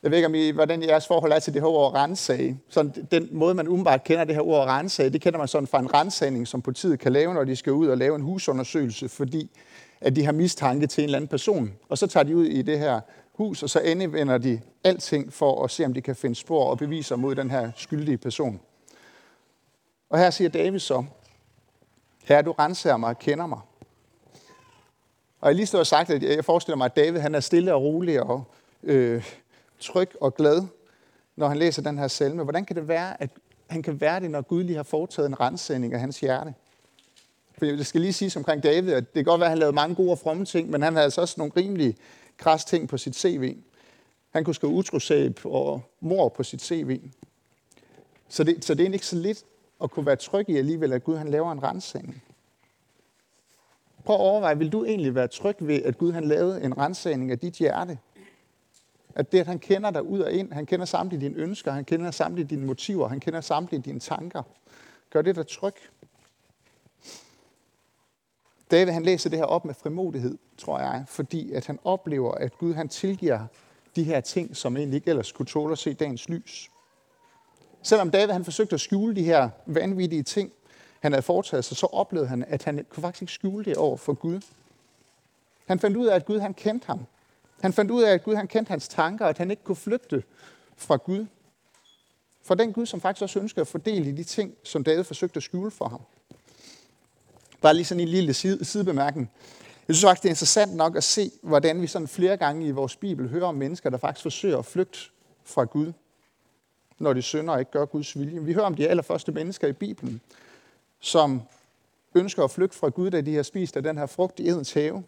Jeg 0.02 0.10
ved 0.10 0.18
ikke, 0.18 0.26
om 0.26 0.34
I, 0.34 0.50
hvordan 0.50 0.82
jeres 0.82 1.06
forhold 1.06 1.32
er 1.32 1.38
til 1.38 1.54
det 1.54 1.62
her 1.62 1.68
ord 1.68 1.94
rensage. 1.94 2.60
Sådan, 2.68 3.06
den 3.10 3.28
måde, 3.32 3.54
man 3.54 3.68
umiddelbart 3.68 4.04
kender 4.04 4.24
det 4.24 4.34
her 4.34 4.42
ord 4.42 4.66
rensage, 4.66 5.10
det 5.10 5.20
kender 5.20 5.38
man 5.38 5.48
sådan 5.48 5.66
fra 5.66 5.78
en 5.78 5.94
rensagning, 5.94 6.48
som 6.48 6.62
politiet 6.62 7.00
kan 7.00 7.12
lave, 7.12 7.34
når 7.34 7.44
de 7.44 7.56
skal 7.56 7.72
ud 7.72 7.88
og 7.88 7.98
lave 7.98 8.16
en 8.16 8.22
husundersøgelse, 8.22 9.08
fordi 9.08 9.50
at 10.00 10.16
de 10.16 10.24
har 10.24 10.32
mistanke 10.32 10.86
til 10.86 11.02
en 11.02 11.04
eller 11.04 11.18
anden 11.18 11.28
person. 11.28 11.74
Og 11.88 11.98
så 11.98 12.06
tager 12.06 12.24
de 12.24 12.36
ud 12.36 12.46
i 12.46 12.62
det 12.62 12.78
her 12.78 13.00
hus, 13.32 13.62
og 13.62 13.70
så 13.70 13.80
endevender 13.80 14.38
de 14.38 14.60
alting 14.84 15.32
for 15.32 15.64
at 15.64 15.70
se, 15.70 15.84
om 15.84 15.94
de 15.94 16.00
kan 16.00 16.16
finde 16.16 16.34
spor 16.34 16.64
og 16.64 16.78
beviser 16.78 17.16
mod 17.16 17.34
den 17.34 17.50
her 17.50 17.70
skyldige 17.76 18.18
person. 18.18 18.60
Og 20.10 20.18
her 20.18 20.30
siger 20.30 20.48
David 20.48 20.78
så, 20.78 21.04
Herre, 22.24 22.42
du 22.42 22.52
renser 22.52 22.96
mig 22.96 23.08
og 23.08 23.18
kender 23.18 23.46
mig. 23.46 23.60
Og 25.40 25.48
jeg 25.48 25.54
lige 25.54 25.66
stod 25.66 25.80
og 25.80 25.86
sagt, 25.86 26.10
at 26.10 26.22
jeg 26.22 26.44
forestiller 26.44 26.76
mig, 26.76 26.84
at 26.84 26.96
David 26.96 27.20
han 27.20 27.34
er 27.34 27.40
stille 27.40 27.74
og 27.74 27.82
rolig 27.82 28.22
og 28.22 28.44
øh, 28.82 29.24
tryg 29.80 30.10
og 30.20 30.34
glad, 30.34 30.66
når 31.36 31.48
han 31.48 31.56
læser 31.56 31.82
den 31.82 31.98
her 31.98 32.08
salme. 32.08 32.42
Hvordan 32.42 32.64
kan 32.64 32.76
det 32.76 32.88
være, 32.88 33.22
at 33.22 33.30
han 33.66 33.82
kan 33.82 34.00
være 34.00 34.20
det, 34.20 34.30
når 34.30 34.40
Gud 34.40 34.62
lige 34.62 34.76
har 34.76 34.82
foretaget 34.82 35.28
en 35.28 35.40
rensning 35.40 35.94
af 35.94 36.00
hans 36.00 36.20
hjerte? 36.20 36.54
For 37.58 37.66
jeg 37.66 37.86
skal 37.86 38.00
lige 38.00 38.12
sige 38.12 38.32
omkring 38.36 38.62
David, 38.62 38.92
at 38.92 39.04
det 39.04 39.14
kan 39.14 39.24
godt 39.24 39.40
være, 39.40 39.46
at 39.46 39.50
han 39.50 39.58
lavede 39.58 39.74
mange 39.74 39.94
gode 39.94 40.10
og 40.10 40.18
fromme 40.18 40.44
ting, 40.44 40.70
men 40.70 40.82
han 40.82 40.92
havde 40.92 41.04
altså 41.04 41.20
også 41.20 41.34
nogle 41.38 41.52
rimelige 41.56 41.96
kras 42.36 42.64
ting 42.64 42.88
på 42.88 42.98
sit 42.98 43.16
CV. 43.16 43.56
Han 44.30 44.44
kunne 44.44 44.54
skrive 44.54 44.72
utroskab 44.72 45.40
og 45.44 45.82
mor 46.00 46.28
på 46.28 46.42
sit 46.42 46.62
CV. 46.62 47.00
Så 48.28 48.44
det, 48.44 48.64
så 48.64 48.74
det 48.74 48.86
er 48.86 48.92
ikke 48.92 49.06
så 49.06 49.16
lidt 49.16 49.44
at 49.82 49.90
kunne 49.90 50.06
være 50.06 50.16
tryg 50.16 50.48
i 50.48 50.56
alligevel, 50.56 50.92
at 50.92 51.04
Gud 51.04 51.16
han 51.16 51.28
laver 51.28 51.52
en 51.52 51.62
rensning. 51.62 52.22
Prøv 54.04 54.16
at 54.16 54.20
overveje, 54.20 54.58
vil 54.58 54.72
du 54.72 54.84
egentlig 54.84 55.14
være 55.14 55.28
tryg 55.28 55.56
ved, 55.60 55.82
at 55.82 55.98
Gud 55.98 56.12
han 56.12 56.24
lavede 56.24 56.62
en 56.62 56.78
rensning 56.78 57.30
af 57.30 57.38
dit 57.38 57.54
hjerte? 57.54 57.98
At 59.14 59.32
det, 59.32 59.40
at 59.40 59.46
han 59.46 59.58
kender 59.58 59.90
dig 59.90 60.02
ud 60.02 60.20
og 60.20 60.32
ind, 60.32 60.52
han 60.52 60.66
kender 60.66 60.86
samtlige 60.86 61.20
dine 61.20 61.36
ønsker, 61.36 61.72
han 61.72 61.84
kender 61.84 62.10
samtlige 62.10 62.46
dine 62.46 62.66
motiver, 62.66 63.08
han 63.08 63.20
kender 63.20 63.40
samtlige 63.40 63.82
dine 63.82 64.00
tanker. 64.00 64.42
Gør 65.10 65.22
det 65.22 65.36
dig 65.36 65.46
tryg? 65.46 65.74
David 68.70 68.92
han 68.92 69.02
læser 69.02 69.30
det 69.30 69.38
her 69.38 69.46
op 69.46 69.64
med 69.64 69.74
frimodighed, 69.74 70.38
tror 70.58 70.78
jeg, 70.78 71.04
fordi 71.06 71.52
at 71.52 71.66
han 71.66 71.78
oplever, 71.84 72.32
at 72.32 72.58
Gud 72.58 72.74
han 72.74 72.88
tilgiver 72.88 73.46
de 73.96 74.04
her 74.04 74.20
ting, 74.20 74.56
som 74.56 74.76
egentlig 74.76 74.96
ikke 74.96 75.10
ellers 75.10 75.32
kunne 75.32 75.46
tåle 75.46 75.72
at 75.72 75.78
se 75.78 75.94
dagens 75.94 76.28
lys. 76.28 76.70
Selvom 77.82 78.10
David 78.10 78.32
han 78.32 78.44
forsøgte 78.44 78.74
at 78.74 78.80
skjule 78.80 79.16
de 79.16 79.22
her 79.22 79.50
vanvittige 79.66 80.22
ting, 80.22 80.52
han 81.00 81.12
havde 81.12 81.22
foretaget 81.22 81.64
sig, 81.64 81.76
så 81.76 81.86
oplevede 81.86 82.28
han, 82.28 82.44
at 82.48 82.64
han 82.64 82.86
kunne 82.90 83.02
faktisk 83.02 83.22
ikke 83.22 83.32
skjule 83.32 83.64
det 83.64 83.76
over 83.76 83.96
for 83.96 84.12
Gud. 84.12 84.40
Han 85.66 85.78
fandt 85.78 85.96
ud 85.96 86.06
af, 86.06 86.14
at 86.14 86.26
Gud 86.26 86.38
han 86.38 86.54
kendte 86.54 86.86
ham. 86.86 87.06
Han 87.60 87.72
fandt 87.72 87.90
ud 87.90 88.02
af, 88.02 88.12
at 88.12 88.24
Gud 88.24 88.34
han 88.34 88.48
kendte 88.48 88.70
hans 88.70 88.88
tanker, 88.88 89.24
og 89.24 89.28
at 89.28 89.38
han 89.38 89.50
ikke 89.50 89.64
kunne 89.64 89.76
flygte 89.76 90.22
fra 90.76 90.96
Gud. 90.96 91.26
For 92.42 92.54
den 92.54 92.72
Gud, 92.72 92.86
som 92.86 93.00
faktisk 93.00 93.22
også 93.22 93.40
ønskede 93.40 93.60
at 93.60 93.66
fordele 93.66 94.16
de 94.16 94.24
ting, 94.24 94.54
som 94.62 94.84
David 94.84 95.04
forsøgte 95.04 95.36
at 95.36 95.42
skjule 95.42 95.70
for 95.70 95.88
ham. 95.88 96.00
Bare 97.60 97.74
lige 97.74 97.84
sådan 97.84 98.00
en 98.00 98.08
lille 98.08 98.34
side, 98.34 98.64
sidebemærkning. 98.64 99.30
Jeg 99.88 99.94
synes 99.94 100.04
faktisk, 100.04 100.22
det 100.22 100.28
er 100.28 100.32
interessant 100.32 100.74
nok 100.74 100.96
at 100.96 101.04
se, 101.04 101.30
hvordan 101.42 101.82
vi 101.82 101.86
sådan 101.86 102.08
flere 102.08 102.36
gange 102.36 102.66
i 102.66 102.70
vores 102.70 102.96
Bibel 102.96 103.28
hører 103.28 103.46
om 103.46 103.54
mennesker, 103.54 103.90
der 103.90 103.98
faktisk 103.98 104.22
forsøger 104.22 104.58
at 104.58 104.66
flygte 104.66 104.98
fra 105.44 105.64
Gud, 105.64 105.92
når 106.98 107.12
de 107.12 107.22
synder 107.22 107.52
og 107.54 107.58
ikke 107.58 107.70
gør 107.70 107.84
Guds 107.84 108.18
vilje. 108.18 108.42
Vi 108.42 108.52
hører 108.52 108.66
om 108.66 108.74
de 108.74 108.88
allerførste 108.88 109.32
mennesker 109.32 109.68
i 109.68 109.72
Bibelen, 109.72 110.20
som 111.00 111.42
ønsker 112.14 112.44
at 112.44 112.50
flygte 112.50 112.78
fra 112.78 112.88
Gud, 112.88 113.10
da 113.10 113.20
de 113.20 113.34
har 113.34 113.42
spist 113.42 113.76
af 113.76 113.82
den 113.82 113.98
her 113.98 114.06
frugt 114.06 114.40
i 114.40 114.48
Edens 114.48 114.72
have. 114.72 115.04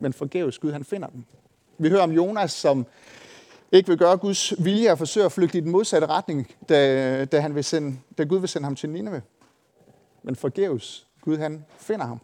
Men 0.00 0.12
forgæves 0.12 0.58
Gud, 0.58 0.72
han 0.72 0.84
finder 0.84 1.08
dem. 1.08 1.24
Vi 1.78 1.88
hører 1.88 2.02
om 2.02 2.12
Jonas, 2.12 2.52
som 2.52 2.86
ikke 3.72 3.88
vil 3.88 3.98
gøre 3.98 4.16
Guds 4.16 4.64
vilje 4.64 4.92
og 4.92 4.98
forsøger 4.98 5.26
at 5.26 5.32
flygte 5.32 5.58
i 5.58 5.60
den 5.60 5.70
modsatte 5.70 6.06
retning, 6.06 6.54
da, 6.68 7.24
da, 7.24 7.40
han 7.40 7.54
vil 7.54 7.64
sende, 7.64 7.98
da 8.18 8.24
Gud 8.24 8.38
vil 8.38 8.48
sende 8.48 8.64
ham 8.64 8.76
til 8.76 8.90
Nineve. 8.90 9.22
Men 10.22 10.36
forgæves 10.36 11.07
Gud 11.28 11.38
han 11.38 11.64
finder 11.78 12.06
ham. 12.06 12.20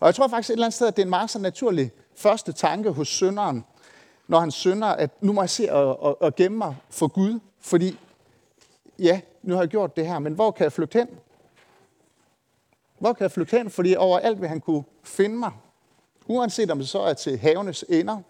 Og 0.00 0.06
jeg 0.06 0.14
tror 0.14 0.28
faktisk 0.28 0.50
et 0.50 0.52
eller 0.52 0.66
andet 0.66 0.74
sted, 0.74 0.86
at 0.86 0.96
det 0.96 1.02
er 1.02 1.06
en 1.06 1.10
meget 1.10 1.30
så 1.30 1.38
naturlig 1.38 1.92
første 2.14 2.52
tanke 2.52 2.90
hos 2.90 3.08
synderen, 3.08 3.64
når 4.28 4.40
han 4.40 4.50
synder, 4.50 4.86
at 4.86 5.22
nu 5.22 5.32
må 5.32 5.42
jeg 5.42 5.50
se 5.50 5.72
og, 5.72 6.02
og, 6.02 6.22
og 6.22 6.34
gemme 6.34 6.58
mig 6.58 6.76
for 6.90 7.08
Gud, 7.08 7.40
fordi 7.60 7.98
ja, 8.98 9.20
nu 9.42 9.54
har 9.54 9.62
jeg 9.62 9.68
gjort 9.68 9.96
det 9.96 10.06
her, 10.06 10.18
men 10.18 10.34
hvor 10.34 10.50
kan 10.50 10.64
jeg 10.64 10.72
flygte 10.72 10.98
hen? 10.98 11.08
Hvor 12.98 13.12
kan 13.12 13.22
jeg 13.22 13.32
flygte 13.32 13.56
hen? 13.56 13.70
Fordi 13.70 13.94
overalt 13.94 14.40
vil 14.40 14.48
han 14.48 14.60
kunne 14.60 14.84
finde 15.02 15.36
mig. 15.36 15.52
Uanset 16.26 16.70
om 16.70 16.78
det 16.78 16.88
så 16.88 17.00
er 17.00 17.14
til 17.14 17.38
havenes 17.38 17.84
ender, 17.88 18.20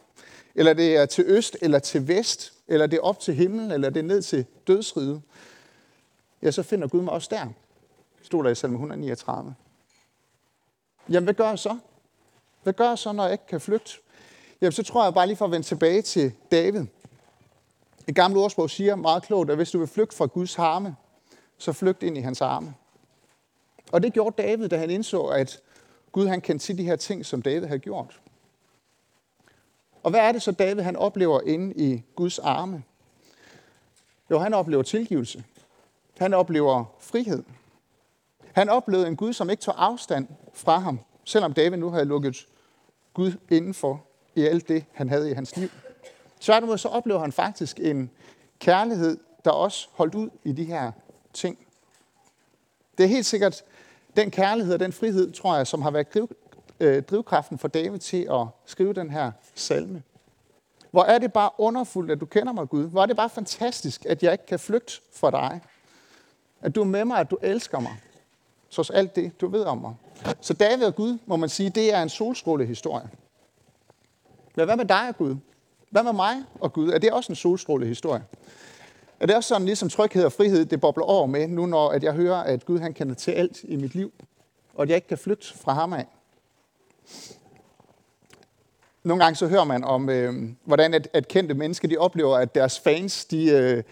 eller 0.55 0.73
det 0.73 0.97
er 0.97 1.07
til 1.07 1.25
øst, 1.27 1.57
eller 1.63 1.79
til 1.79 2.09
vest, 2.09 2.53
eller 2.69 2.87
det 2.87 2.97
er 2.97 3.03
op 3.03 3.21
til 3.21 3.35
himlen, 3.35 3.71
eller 3.71 3.91
det 3.91 4.01
er 4.01 4.07
ned 4.07 4.23
til 4.23 4.47
dødsriget, 4.67 5.23
ja, 6.43 6.51
så 6.51 6.63
finder 6.63 6.89
Gud 6.89 7.03
mig 7.03 7.13
også 7.13 7.29
der 7.31 7.47
stod 8.25 8.45
der 8.45 8.51
i 8.51 8.55
salme 8.55 8.75
139. 8.75 9.55
Jamen, 11.09 11.25
hvad 11.25 11.35
gør 11.35 11.49
jeg 11.49 11.59
så? 11.59 11.79
Hvad 12.63 12.73
gør 12.73 12.89
jeg 12.89 12.99
så, 12.99 13.13
når 13.13 13.23
jeg 13.23 13.33
ikke 13.33 13.47
kan 13.47 13.61
flygte? 13.61 13.93
Jamen, 14.61 14.73
så 14.73 14.83
tror 14.83 15.05
jeg 15.05 15.15
bare 15.15 15.27
lige 15.27 15.37
for 15.37 15.45
at 15.45 15.51
vende 15.51 15.67
tilbage 15.67 16.03
til 16.03 16.33
David. 16.51 16.87
Et 18.09 18.15
gammelt 18.15 18.43
ordsprog 18.43 18.71
siger 18.71 18.97
meget 18.97 19.23
klogt, 19.23 19.51
at 19.51 19.57
hvis 19.57 19.71
du 19.71 19.79
vil 19.79 19.89
flygte 19.89 20.17
fra 20.17 20.27
Guds 20.27 20.55
harme, 20.55 20.97
så 21.59 21.73
flygt 21.73 22.03
ind 22.03 22.19
i 22.19 22.21
hans 22.21 22.41
arme. 22.41 22.75
Og 23.93 24.03
det 24.03 24.13
gjorde 24.13 24.43
David, 24.43 24.69
da 24.69 24.77
han 24.77 24.91
indså, 24.91 25.23
at 25.23 25.61
Gud 26.13 26.27
han 26.27 26.41
kendte 26.41 26.67
til 26.67 26.79
de 26.79 26.85
her 26.85 26.97
ting, 26.97 27.27
som 27.27 27.43
David 27.43 27.67
havde 27.67 27.79
gjort. 27.79 28.21
Og 30.03 30.11
hvad 30.11 30.21
er 30.21 30.33
det 30.33 30.43
så, 30.43 30.53
David 30.53 30.83
han 30.83 30.97
oplever 30.97 31.41
inde 31.41 31.75
i 31.75 32.03
Guds 32.15 32.39
arme? 32.39 32.83
Jo, 34.31 34.39
han 34.39 34.55
oplever 34.55 34.83
tilgivelse. 34.83 35.45
Han 36.19 36.35
oplever 36.35 36.85
frihed. 36.99 37.43
Han 38.55 38.69
oplevede 38.69 39.09
en 39.09 39.17
Gud, 39.17 39.33
som 39.33 39.51
ikke 39.51 39.61
tog 39.61 39.85
afstand 39.85 40.29
fra 40.53 40.79
ham, 40.79 41.01
selvom 41.25 41.53
David 41.53 41.79
nu 41.79 41.91
havde 41.91 42.05
lukket 42.05 42.47
Gud 43.15 43.33
indenfor 43.51 44.05
i 44.35 44.43
alt 44.43 44.69
det, 44.69 44.85
han 44.93 45.09
havde 45.09 45.31
i 45.31 45.35
hans 45.35 45.57
liv. 45.57 45.69
Tværtimod 46.41 46.79
så 46.79 46.89
oplever 46.89 47.21
han 47.21 47.33
faktisk 47.33 47.81
en 47.81 48.11
kærlighed, 48.59 49.19
der 49.45 49.51
også 49.51 49.89
holdt 49.93 50.15
ud 50.15 50.31
i 50.45 50.53
de 50.53 50.65
her 50.65 50.93
ting. 51.33 51.59
Det 52.99 53.05
er 53.05 53.09
helt 53.09 53.27
sikkert 53.27 53.63
den 54.17 54.31
kærlighed 54.31 54.75
og 54.75 54.81
den 54.81 54.93
frihed, 54.93 55.33
tror 55.33 55.57
jeg, 55.57 55.67
som 55.67 55.83
har 55.83 55.91
været 55.91 56.15
driv, 56.15 56.31
øh, 56.81 57.03
drivkraften 57.03 57.59
for 57.59 57.69
David 57.69 57.99
til 57.99 58.29
at 58.31 58.47
skrive 58.67 58.93
den 58.93 59.11
her 59.11 59.33
salme. 59.55 60.03
Hvor 60.91 61.03
er 61.05 61.19
det 61.19 61.33
bare 61.33 61.51
underfuldt, 61.59 62.11
at 62.11 62.21
du 62.21 62.27
kender 62.27 62.53
mig, 62.53 62.69
Gud. 62.69 62.89
Hvor 62.89 63.03
er 63.03 63.07
det 63.07 63.17
bare 63.17 63.31
fantastisk, 63.31 64.07
at 64.07 64.23
jeg 64.23 64.33
ikke 64.33 64.47
kan 64.47 64.59
flygte 64.59 64.93
fra 65.13 65.31
dig. 65.31 65.61
At 66.61 66.75
du 66.75 66.81
er 66.81 66.85
med 66.85 67.05
mig, 67.05 67.19
at 67.19 67.31
du 67.31 67.39
elsker 67.43 67.81
mig 67.81 67.97
trods 68.75 68.91
alt 68.91 69.17
det, 69.17 69.41
du 69.41 69.49
ved 69.49 69.65
om 69.65 69.79
mig. 69.79 69.95
Så 70.41 70.55
David 70.55 70.85
og 70.85 70.95
Gud, 70.95 71.19
må 71.27 71.37
man 71.37 71.49
sige, 71.49 71.71
det 71.71 71.95
er 71.95 72.03
en 72.03 72.09
solstrålehistorie. 72.09 73.09
Men 74.57 74.65
hvad 74.65 74.77
med 74.77 74.85
dig 74.85 75.09
og 75.09 75.17
Gud? 75.17 75.37
Hvad 75.91 76.03
med 76.03 76.13
mig 76.13 76.45
og 76.61 76.73
Gud? 76.73 76.89
Er 76.89 76.99
det 76.99 77.13
også 77.13 77.33
en 77.33 77.37
solstrålehistorie? 77.37 78.25
Er 79.21 79.27
det 79.27 79.37
også 79.37 79.49
sådan, 79.49 79.67
ligesom 79.67 79.89
tryghed 79.89 80.25
og 80.25 80.33
frihed, 80.33 80.65
det 80.65 80.81
bobler 80.81 81.05
over 81.05 81.27
med, 81.27 81.49
nu 81.49 81.67
når 81.67 81.89
at 81.89 82.03
jeg 82.03 82.13
hører, 82.13 82.37
at 82.37 82.65
Gud 82.65 82.79
han 82.79 82.95
kender 82.95 83.15
til 83.15 83.31
alt 83.31 83.61
i 83.63 83.77
mit 83.77 83.95
liv, 83.95 84.13
og 84.75 84.83
at 84.83 84.89
jeg 84.89 84.97
ikke 84.97 85.09
kan 85.09 85.19
flytte 85.19 85.59
fra 85.59 85.73
ham 85.73 85.93
af? 85.93 86.07
Nogle 89.03 89.25
gange 89.25 89.37
så 89.37 89.47
hører 89.47 89.65
man 89.65 89.85
om, 89.85 90.09
øh, 90.09 90.35
hvordan 90.65 90.95
at, 90.95 91.09
at 91.13 91.29
kendte 91.29 91.55
mennesker 91.55 91.89
de 91.89 91.97
oplever, 91.97 92.37
at 92.37 92.55
deres 92.55 92.81
fans 92.81 93.25
de, 93.25 93.51
øh, 93.51 93.83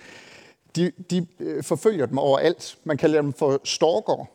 de, 0.76 0.92
de 1.10 1.26
øh, 1.40 1.62
forfølger 1.62 2.06
dem 2.06 2.18
overalt. 2.18 2.78
Man 2.84 2.96
kalder 2.96 3.22
dem 3.22 3.32
for 3.32 3.60
stalker. 3.64 4.26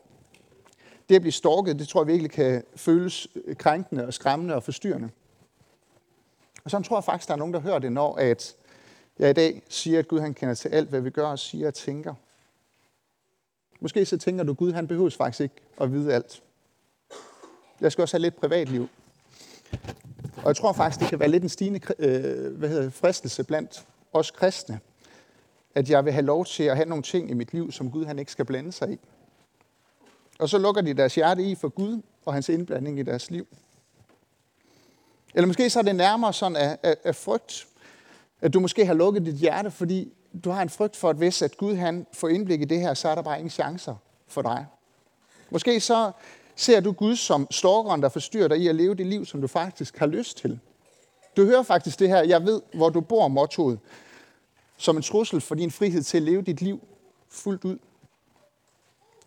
Det 1.08 1.14
at 1.14 1.20
blive 1.20 1.32
stalket, 1.32 1.78
det 1.78 1.88
tror 1.88 2.00
jeg 2.00 2.06
virkelig 2.06 2.30
kan 2.30 2.62
føles 2.76 3.28
øh, 3.44 3.56
krænkende 3.56 4.06
og 4.06 4.14
skræmmende 4.14 4.54
og 4.54 4.62
forstyrrende. 4.62 5.10
Og 6.64 6.70
så 6.70 6.80
tror 6.80 6.96
jeg 6.96 7.04
faktisk, 7.04 7.28
der 7.28 7.34
er 7.34 7.38
nogen, 7.38 7.54
der 7.54 7.60
hører 7.60 7.78
det, 7.78 7.92
når 7.92 8.16
at 8.16 8.56
jeg 9.18 9.30
i 9.30 9.32
dag 9.32 9.62
siger, 9.68 9.98
at 9.98 10.08
Gud 10.08 10.20
han 10.20 10.34
kender 10.34 10.54
til 10.54 10.68
alt, 10.68 10.88
hvad 10.88 11.00
vi 11.00 11.10
gør 11.10 11.26
og 11.26 11.38
siger 11.38 11.66
og 11.66 11.74
tænker. 11.74 12.14
Måske 13.80 14.04
så 14.06 14.18
tænker 14.18 14.44
du, 14.44 14.52
at 14.52 14.56
Gud 14.56 14.72
han 14.72 14.88
behøves 14.88 15.16
faktisk 15.16 15.40
ikke 15.40 15.54
at 15.80 15.92
vide 15.92 16.14
alt. 16.14 16.42
Jeg 17.80 17.92
skal 17.92 18.02
også 18.02 18.16
have 18.16 18.22
lidt 18.22 18.36
privatliv. 18.36 18.88
Og 20.36 20.46
jeg 20.46 20.56
tror 20.56 20.72
faktisk, 20.72 21.00
det 21.00 21.08
kan 21.08 21.20
være 21.20 21.28
lidt 21.28 21.42
en 21.42 21.48
stigende 21.48 21.80
øh, 21.98 22.56
hvad 22.56 22.68
hedder, 22.68 22.90
fristelse 22.90 23.44
blandt 23.44 23.86
os 24.12 24.30
kristne, 24.30 24.80
at 25.74 25.90
jeg 25.90 26.04
vil 26.04 26.12
have 26.12 26.24
lov 26.24 26.44
til 26.44 26.62
at 26.62 26.76
have 26.76 26.88
nogle 26.88 27.02
ting 27.02 27.30
i 27.30 27.34
mit 27.34 27.52
liv, 27.52 27.72
som 27.72 27.90
Gud 27.90 28.04
han 28.04 28.18
ikke 28.18 28.32
skal 28.32 28.44
blande 28.44 28.72
sig 28.72 28.92
i. 28.92 28.98
Og 30.38 30.48
så 30.48 30.58
lukker 30.58 30.82
de 30.82 30.94
deres 30.94 31.14
hjerte 31.14 31.42
i 31.42 31.54
for 31.54 31.68
Gud 31.68 32.02
og 32.24 32.34
hans 32.34 32.48
indblanding 32.48 32.98
i 32.98 33.02
deres 33.02 33.30
liv. 33.30 33.46
Eller 35.34 35.46
måske 35.46 35.70
så 35.70 35.78
er 35.78 35.82
det 35.82 35.96
nærmere 35.96 36.32
sådan 36.32 36.56
af, 36.56 36.78
af, 36.82 36.96
af 37.04 37.16
frygt, 37.16 37.66
at 38.40 38.54
du 38.54 38.60
måske 38.60 38.86
har 38.86 38.94
lukket 38.94 39.26
dit 39.26 39.34
hjerte, 39.34 39.70
fordi 39.70 40.12
du 40.44 40.50
har 40.50 40.62
en 40.62 40.68
frygt 40.68 40.96
for, 40.96 41.10
at 41.10 41.16
hvis 41.16 41.42
at 41.42 41.56
Gud 41.56 41.74
han 41.74 42.06
får 42.12 42.28
indblik 42.28 42.60
i 42.60 42.64
det 42.64 42.80
her, 42.80 42.94
så 42.94 43.08
er 43.08 43.14
der 43.14 43.22
bare 43.22 43.38
ingen 43.38 43.50
chancer 43.50 43.94
for 44.26 44.42
dig. 44.42 44.66
Måske 45.50 45.80
så 45.80 46.12
ser 46.56 46.80
du 46.80 46.92
Gud 46.92 47.16
som 47.16 47.46
storkeren, 47.50 48.02
der 48.02 48.08
forstyrrer 48.08 48.48
dig 48.48 48.58
i 48.58 48.68
at 48.68 48.74
leve 48.74 48.94
det 48.94 49.06
liv, 49.06 49.26
som 49.26 49.40
du 49.40 49.46
faktisk 49.46 49.98
har 49.98 50.06
lyst 50.06 50.38
til. 50.38 50.60
Du 51.36 51.44
hører 51.44 51.62
faktisk 51.62 51.98
det 51.98 52.08
her, 52.08 52.22
jeg 52.22 52.44
ved, 52.44 52.62
hvor 52.74 52.88
du 52.88 53.00
bor, 53.00 53.28
mottoet, 53.28 53.78
som 54.76 54.96
en 54.96 55.02
trussel 55.02 55.40
for 55.40 55.54
din 55.54 55.70
frihed 55.70 56.02
til 56.02 56.16
at 56.16 56.22
leve 56.22 56.42
dit 56.42 56.60
liv 56.60 56.80
fuldt 57.28 57.64
ud. 57.64 57.78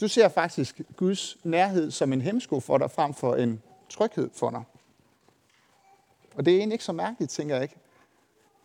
Du 0.02 0.08
ser 0.08 0.30
faktisk 0.30 0.82
Guds 0.96 1.38
nærhed 1.44 1.92
som 1.92 2.14
en 2.14 2.22
hemsko 2.22 2.60
for 2.60 2.78
dig, 2.78 2.92
frem 2.92 3.14
for 3.14 3.36
en 3.36 3.62
tryghed 3.90 4.30
for 4.34 4.50
dig. 4.50 4.64
Og 6.36 6.46
det 6.46 6.54
er 6.54 6.58
egentlig 6.58 6.74
ikke 6.74 6.84
så 6.84 6.94
mærkeligt, 6.94 7.32
tænker 7.32 7.56
jeg 7.56 7.64
ikke. 7.64 7.76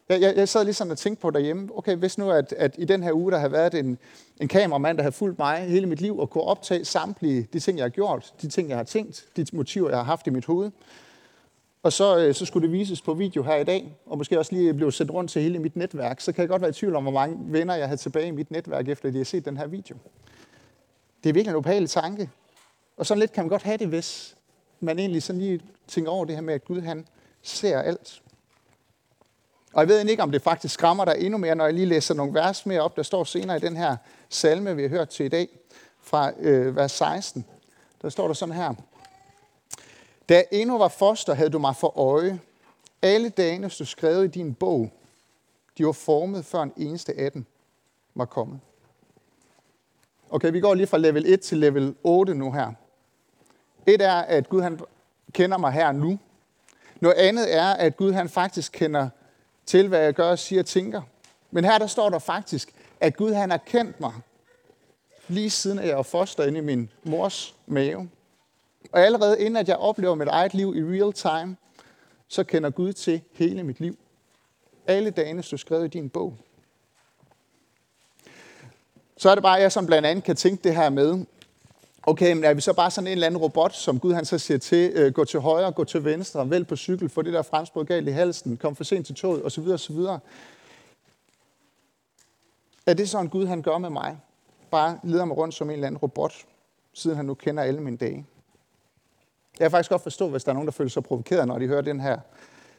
Jeg, 0.09 0.21
jeg, 0.21 0.37
jeg 0.37 0.49
sad 0.49 0.65
lige 0.65 0.75
sådan 0.75 0.91
og 0.91 0.99
tænkte 0.99 1.23
på 1.23 1.31
derhjemme, 1.31 1.69
okay, 1.75 1.97
hvis 1.97 2.19
nu, 2.19 2.31
at, 2.31 2.53
at 2.53 2.75
i 2.79 2.85
den 2.85 3.03
her 3.03 3.13
uge, 3.13 3.33
der 3.33 3.39
har 3.39 3.49
været 3.49 3.75
en, 3.75 3.99
en 4.41 4.49
kameramand, 4.49 4.97
der 4.97 5.03
har 5.03 5.11
fulgt 5.11 5.39
mig 5.39 5.59
hele 5.59 5.87
mit 5.87 6.01
liv 6.01 6.19
og 6.19 6.31
kunne 6.31 6.45
optage 6.45 6.85
samtlige 6.85 7.49
de 7.53 7.61
ting, 7.61 7.79
jeg 7.79 7.85
har 7.85 7.89
gjort, 7.89 8.35
de 8.43 8.49
ting, 8.49 8.69
jeg 8.69 8.77
har 8.77 8.85
tænkt, 8.85 9.27
de 9.37 9.47
motiver, 9.53 9.89
jeg 9.89 9.99
har 9.99 10.05
haft 10.05 10.27
i 10.27 10.31
mit 10.31 10.45
hoved. 10.45 10.71
Og 11.83 11.93
så, 11.93 12.19
øh, 12.19 12.35
så 12.35 12.45
skulle 12.45 12.69
det 12.69 12.73
vises 12.73 13.03
på 13.03 13.15
video 13.15 13.43
her 13.43 13.57
i 13.57 13.65
dag, 13.65 13.97
og 14.07 14.19
måske 14.19 14.39
også 14.39 14.55
lige 14.55 14.75
blive 14.75 14.93
sendt 14.93 15.11
rundt 15.11 15.31
til 15.31 15.43
hele 15.43 15.59
mit 15.59 15.77
netværk. 15.77 16.21
Så 16.21 16.33
kan 16.33 16.43
jeg 16.43 16.49
godt 16.49 16.63
være 16.63 16.71
i 16.71 16.73
tvivl 16.73 16.97
om, 16.97 17.03
hvor 17.03 17.13
mange 17.13 17.39
venner 17.41 17.75
jeg 17.75 17.87
havde 17.89 18.01
tilbage 18.01 18.29
i 18.29 18.31
mit 18.31 18.51
netværk, 18.51 18.89
efter 18.89 19.11
de 19.11 19.17
har 19.17 19.25
set 19.25 19.45
den 19.45 19.57
her 19.57 19.67
video. 19.67 19.97
Det 21.27 21.31
er 21.31 21.35
virkelig 21.35 21.51
en 21.51 21.57
ubehagelig 21.57 21.91
tanke. 21.91 22.31
Og 22.97 23.07
sådan 23.07 23.19
lidt 23.19 23.33
kan 23.33 23.45
man 23.45 23.49
godt 23.49 23.63
have 23.63 23.77
det, 23.77 23.89
hvis 23.89 24.37
man 24.81 24.99
egentlig 24.99 25.23
sådan 25.23 25.41
lige 25.41 25.61
tænker 25.89 26.11
over 26.11 26.25
det 26.25 26.35
her 26.35 26.43
med, 26.43 26.55
at 26.55 26.65
Gud 26.65 26.81
han 26.81 27.07
ser 27.43 27.83
alt. 27.83 28.23
Og 29.73 29.81
jeg 29.81 29.89
ved 29.89 30.09
ikke, 30.09 30.23
om 30.23 30.33
det 30.33 30.43
faktisk 30.43 30.75
skræmmer 30.75 31.05
dig 31.05 31.15
endnu 31.19 31.39
mere, 31.39 31.55
når 31.55 31.65
jeg 31.65 31.75
lige 31.75 31.87
læser 31.87 32.15
nogle 32.15 32.35
vers 32.35 32.67
mere 32.67 32.81
op, 32.81 32.97
der 32.97 33.03
står 33.03 33.25
senere 33.25 33.57
i 33.57 33.61
den 33.61 33.77
her 33.77 33.97
salme, 34.29 34.77
vi 34.77 34.83
har 34.83 34.89
hørt 34.89 35.09
til 35.09 35.27
i 35.27 35.29
dag, 35.29 35.49
fra 36.01 36.33
øh, 36.39 36.77
vers 36.77 36.93
16. 36.93 37.45
Der 38.03 38.09
står 38.09 38.27
der 38.27 38.35
sådan 38.35 38.55
her. 38.55 38.75
Da 40.29 40.35
jeg 40.35 40.47
endnu 40.51 40.79
var 40.79 40.89
foster, 40.89 41.35
havde 41.35 41.51
du 41.51 41.59
mig 41.59 41.77
for 41.77 41.99
øje. 41.99 42.41
Alle 43.03 43.29
dagene 43.29 43.71
stod 43.71 43.87
skrevet 43.87 44.25
i 44.25 44.29
din 44.29 44.55
bog. 44.55 44.91
De 45.79 45.87
var 45.87 45.93
formet, 45.93 46.45
før 46.45 46.63
en 46.63 46.73
eneste 46.77 47.19
af 47.19 47.33
dem 47.33 47.45
var 48.15 48.25
kommet. 48.25 48.61
Okay, 50.31 50.53
vi 50.53 50.61
går 50.61 50.75
lige 50.75 50.87
fra 50.87 50.99
level 50.99 51.25
1 51.27 51.41
til 51.41 51.59
level 51.59 51.95
8 52.03 52.35
nu 52.35 52.53
her. 52.53 52.73
Et 53.87 54.03
er, 54.03 54.15
at 54.15 54.49
Gud 54.49 54.63
han 54.63 54.81
kender 55.33 55.59
mig 55.59 55.73
her 55.73 55.93
nu. 55.93 56.19
Noget 57.01 57.17
andet 57.17 57.55
er, 57.55 57.67
at 57.67 57.97
Gud 57.97 58.13
han 58.13 58.29
faktisk 58.29 58.73
kender 58.73 59.09
til, 59.67 59.89
hvad 59.89 60.01
jeg 60.01 60.15
gør, 60.15 60.37
siger 60.37 60.63
og 60.63 60.67
tænker. 60.67 61.03
Men 61.51 61.65
her 61.65 61.79
der 61.79 61.87
står 61.87 62.11
der 62.11 62.19
faktisk, 62.19 62.73
at 63.01 63.17
Gud 63.17 63.33
han 63.33 63.51
har 63.51 63.59
kendt 63.67 64.01
mig, 64.01 64.13
lige 65.29 65.51
siden 65.51 65.79
jeg 65.79 65.97
var 65.97 66.03
foster 66.03 66.45
inde 66.45 66.59
i 66.59 66.63
min 66.63 66.91
mors 67.05 67.55
mave. 67.67 68.11
Og 68.93 69.01
allerede 69.01 69.41
inden 69.41 69.57
at 69.57 69.69
jeg 69.69 69.77
oplever 69.77 70.15
mit 70.15 70.29
eget 70.29 70.55
liv 70.55 70.75
i 70.77 70.83
real 70.83 71.13
time, 71.13 71.57
så 72.29 72.45
kender 72.45 72.71
Gud 72.71 72.93
til 72.93 73.23
hele 73.33 73.63
mit 73.63 73.81
liv. 73.81 73.99
Alle 74.87 75.11
dagene 75.11 75.43
står 75.43 75.57
skrevet 75.57 75.85
i 75.85 75.89
din 75.89 76.09
bog. 76.09 76.37
Så 79.17 79.31
er 79.31 79.35
det 79.35 79.43
bare, 79.43 79.57
at 79.57 79.63
jeg 79.63 79.73
som 79.73 79.87
blandt 79.87 80.07
andet 80.07 80.25
kan 80.25 80.37
tænke 80.37 80.65
det 80.65 80.75
her 80.75 80.91
med, 80.91 81.25
okay, 82.03 82.33
men 82.33 82.45
er 82.45 82.55
vi 82.55 82.61
så 82.61 82.73
bare 82.73 82.91
sådan 82.91 83.07
en 83.07 83.13
eller 83.13 83.27
anden 83.27 83.41
robot, 83.41 83.75
som 83.75 84.01
Gud 84.01 84.13
han 84.13 84.25
så 84.25 84.39
siger 84.39 84.59
til, 84.59 84.93
øh, 84.95 85.13
gå 85.13 85.25
til 85.25 85.41
højre, 85.41 85.73
gå 85.73 85.85
til 85.85 86.05
venstre, 86.05 86.51
vælg 86.51 86.67
på 86.67 86.77
cykel, 86.77 87.09
få 87.09 87.23
det 87.23 87.33
der 87.33 87.43
fremsprog 87.43 87.87
galt 87.87 88.09
i 88.09 88.11
halsen, 88.11 88.57
kom 88.57 88.77
for 88.77 88.85
sent 88.85 89.07
til 89.07 89.15
toget, 89.15 89.45
osv. 89.45 89.69
osv. 89.69 89.97
Er 92.87 92.95
det 92.95 93.09
sådan, 93.09 93.29
Gud 93.29 93.47
han 93.47 93.63
gør 93.63 93.79
med 93.79 93.91
mig? 93.91 94.19
Bare 94.71 94.99
leder 95.03 95.25
mig 95.25 95.37
rundt 95.37 95.55
som 95.55 95.71
en 95.71 95.75
eller 95.75 95.87
anden 95.87 95.99
robot, 95.99 96.35
siden 96.93 97.17
han 97.17 97.27
nu 97.27 97.35
kender 97.35 97.63
alle 97.63 97.81
mine 97.81 97.97
dage. 97.97 98.27
Jeg 99.59 99.65
kan 99.65 99.71
faktisk 99.71 99.91
godt 99.91 100.03
forstå, 100.03 100.29
hvis 100.29 100.45
der 100.45 100.51
er 100.51 100.55
nogen, 100.55 100.67
der 100.67 100.73
føler 100.73 100.91
sig 100.91 101.05
provokeret, 101.05 101.49
når 101.49 101.59
de 101.59 101.67
hører 101.67 101.83
den 101.83 102.01
her, 102.01 102.19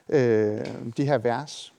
øh, 0.09 0.65
de 0.97 1.05
her 1.05 1.17
vers. 1.17 1.73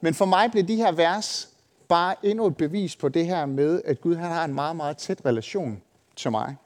Men 0.00 0.14
for 0.14 0.24
mig 0.24 0.50
bliver 0.50 0.66
de 0.66 0.76
her 0.76 0.92
vers 0.92 1.51
bare 1.92 2.14
endnu 2.22 2.46
et 2.46 2.56
bevis 2.56 2.96
på 2.96 3.08
det 3.08 3.26
her 3.26 3.46
med, 3.46 3.82
at 3.84 4.00
Gud 4.00 4.14
han 4.14 4.30
har 4.30 4.44
en 4.44 4.54
meget, 4.54 4.76
meget 4.76 4.96
tæt 4.96 5.20
relation 5.26 5.82
til 6.16 6.30
mig. 6.30 6.56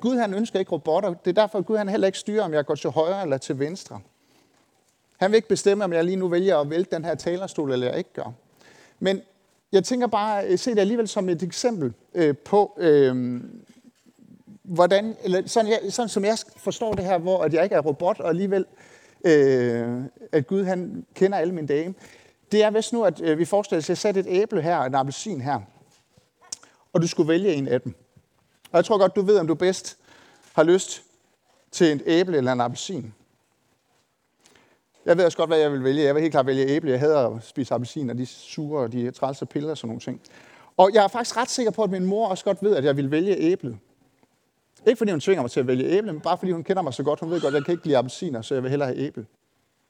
Gud 0.00 0.16
han 0.16 0.34
ønsker 0.34 0.58
ikke 0.58 0.72
robotter. 0.72 1.14
Det 1.14 1.30
er 1.38 1.42
derfor, 1.42 1.58
at 1.58 1.66
Gud 1.66 1.76
han 1.76 1.88
heller 1.88 2.06
ikke 2.06 2.18
styrer, 2.18 2.44
om 2.44 2.54
jeg 2.54 2.66
går 2.66 2.74
til 2.74 2.90
højre 2.90 3.22
eller 3.22 3.38
til 3.38 3.58
venstre. 3.58 4.00
Han 5.16 5.30
vil 5.30 5.36
ikke 5.36 5.48
bestemme, 5.48 5.84
om 5.84 5.92
jeg 5.92 6.04
lige 6.04 6.16
nu 6.16 6.28
vælger 6.28 6.58
at 6.58 6.70
vælte 6.70 6.96
den 6.96 7.04
her 7.04 7.14
talerstol, 7.14 7.72
eller 7.72 7.86
jeg 7.86 7.98
ikke 7.98 8.12
gør. 8.12 8.32
Men 8.98 9.20
jeg 9.72 9.84
tænker 9.84 10.06
bare, 10.06 10.56
se 10.56 10.70
det 10.70 10.78
alligevel 10.78 11.08
som 11.08 11.28
et 11.28 11.42
eksempel 11.42 11.92
øh, 12.14 12.36
på, 12.36 12.76
øh, 12.78 13.40
hvordan, 14.62 15.16
eller 15.22 15.42
sådan, 15.46 15.70
jeg, 15.70 15.80
sådan 15.92 16.08
som 16.08 16.24
jeg 16.24 16.38
forstår 16.56 16.92
det 16.92 17.04
her, 17.04 17.18
hvor 17.18 17.42
at 17.42 17.54
jeg 17.54 17.64
ikke 17.64 17.76
er 17.76 17.80
robot, 17.80 18.20
og 18.20 18.28
alligevel, 18.28 18.66
øh, 19.24 20.02
at 20.32 20.46
Gud 20.46 20.64
han 20.64 21.06
kender 21.14 21.38
alle 21.38 21.54
mine 21.54 21.66
dage. 21.66 21.94
Det 22.52 22.62
er 22.62 22.70
vist 22.70 22.92
nu, 22.92 23.04
at 23.04 23.20
øh, 23.20 23.38
vi 23.38 23.44
forestiller 23.44 23.78
os, 23.78 23.84
at 23.84 23.88
jeg 23.88 23.98
satte 23.98 24.20
et 24.20 24.26
æble 24.28 24.62
her, 24.62 24.76
og 24.76 24.86
en 24.86 24.94
appelsin 24.94 25.40
her 25.40 25.60
og 26.94 27.02
du 27.02 27.06
skulle 27.06 27.28
vælge 27.28 27.54
en 27.54 27.68
af 27.68 27.80
dem. 27.80 27.94
Og 28.72 28.76
jeg 28.76 28.84
tror 28.84 28.98
godt, 28.98 29.16
du 29.16 29.22
ved, 29.22 29.38
om 29.38 29.46
du 29.46 29.54
bedst 29.54 29.98
har 30.52 30.62
lyst 30.62 31.02
til 31.70 31.92
et 31.92 32.02
æble 32.06 32.36
eller 32.36 32.52
en 32.52 32.60
appelsin. 32.60 33.14
Jeg 35.06 35.16
ved 35.16 35.24
også 35.24 35.38
godt, 35.38 35.50
hvad 35.50 35.58
jeg 35.58 35.72
vil 35.72 35.84
vælge. 35.84 36.02
Jeg 36.02 36.14
vil 36.14 36.20
helt 36.20 36.32
klart 36.32 36.46
vælge 36.46 36.66
æble. 36.66 36.90
Jeg 36.90 37.00
hader 37.00 37.28
at 37.28 37.44
spise 37.44 37.74
appelsiner, 37.74 38.14
de 38.14 38.26
sure, 38.26 38.82
og 38.82 38.92
de 38.92 39.10
trælse 39.10 39.46
piller 39.46 39.70
og 39.70 39.78
sådan 39.78 39.88
nogle 39.88 40.00
ting. 40.00 40.20
Og 40.76 40.90
jeg 40.94 41.04
er 41.04 41.08
faktisk 41.08 41.36
ret 41.36 41.50
sikker 41.50 41.72
på, 41.72 41.82
at 41.82 41.90
min 41.90 42.04
mor 42.04 42.28
også 42.28 42.44
godt 42.44 42.62
ved, 42.62 42.76
at 42.76 42.84
jeg 42.84 42.96
vil 42.96 43.10
vælge 43.10 43.36
æblet. 43.36 43.78
Ikke 44.86 44.98
fordi 44.98 45.10
hun 45.10 45.20
tvinger 45.20 45.42
mig 45.42 45.50
til 45.50 45.60
at 45.60 45.66
vælge 45.66 45.84
æble, 45.84 46.12
men 46.12 46.20
bare 46.20 46.38
fordi 46.38 46.52
hun 46.52 46.64
kender 46.64 46.82
mig 46.82 46.94
så 46.94 47.02
godt. 47.02 47.20
Hun 47.20 47.30
ved 47.30 47.40
godt, 47.40 47.54
at 47.54 47.58
jeg 47.58 47.64
kan 47.64 47.72
ikke 47.72 47.86
lide 47.86 47.98
appelsiner, 47.98 48.42
så 48.42 48.54
jeg 48.54 48.62
vil 48.62 48.70
hellere 48.70 48.88
have 48.88 48.98
æble. 48.98 49.26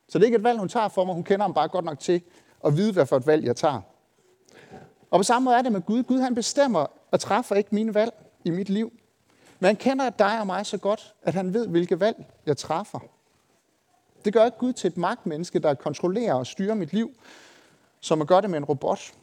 Så 0.09 0.19
det 0.19 0.25
er 0.25 0.27
ikke 0.27 0.37
et 0.37 0.45
valg, 0.45 0.59
hun 0.59 0.69
tager 0.69 0.89
for 0.89 1.05
mig. 1.05 1.15
Hun 1.15 1.25
kender 1.25 1.47
mig 1.47 1.55
bare 1.55 1.69
godt 1.69 1.85
nok 1.85 2.01
til 2.01 2.23
at 2.65 2.77
vide, 2.77 2.93
hvad 2.93 3.07
for 3.07 3.17
et 3.17 3.27
valg 3.27 3.45
jeg 3.45 3.57
tager. 3.57 3.81
Og 5.11 5.19
på 5.19 5.23
samme 5.23 5.45
måde 5.45 5.57
er 5.57 5.63
det 5.63 5.73
med 5.73 5.83
Gud. 5.83 6.03
Gud 6.03 6.21
han 6.21 6.35
bestemmer 6.35 6.87
og 7.11 7.21
træffer 7.21 7.55
ikke 7.55 7.75
mine 7.75 7.95
valg 7.95 8.13
i 8.45 8.51
mit 8.51 8.69
liv. 8.69 8.93
Men 9.61 9.67
han 9.67 9.77
kender 9.77 10.11
dig 10.11 10.41
og 10.41 10.47
mig 10.47 10.67
så 10.67 10.79
godt, 10.79 11.15
at 11.23 11.35
han 11.35 11.55
ved, 11.55 11.69
hvilke 11.69 12.01
valg 12.01 12.25
jeg 12.47 12.57
træffer. 12.57 12.99
Det 14.25 14.33
gør 14.33 14.45
ikke 14.45 14.59
Gud 14.59 14.73
til 14.73 14.89
et 14.89 14.97
magtmenneske, 14.97 15.59
der 15.59 15.75
kontrollerer 15.75 16.35
og 16.35 16.47
styrer 16.47 16.75
mit 16.75 16.93
liv, 16.93 17.11
som 18.01 18.21
at 18.21 18.27
gøre 18.29 18.43
det 18.43 18.51
med 18.51 18.59
en 18.59 18.65
robot. 18.65 19.15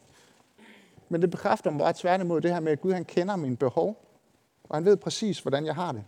Men 1.10 1.22
det 1.22 1.32
bekræfter 1.32 1.72
mig 1.72 1.80
bare 1.80 1.94
tværtimod 1.98 2.42
det 2.42 2.54
her 2.54 2.60
med, 2.60 2.72
at 2.72 2.82
Gud 2.82 2.94
han 2.94 3.06
kender 3.06 3.36
mine 3.36 3.58
behov, 3.58 4.06
og 4.64 4.76
han 4.76 4.86
ved 4.86 4.98
præcis, 4.98 5.40
hvordan 5.40 5.66
jeg 5.66 5.76
har 5.76 5.92
det. 5.92 6.04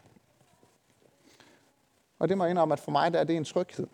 Og 2.20 2.30
det 2.30 2.38
må 2.38 2.44
jeg 2.44 2.52
indrømme, 2.52 2.74
at 2.74 2.80
for 2.80 2.92
mig 2.92 3.14
der 3.14 3.20
er 3.20 3.24
det 3.24 3.36
en 3.36 3.46
tryghed. 3.46 3.88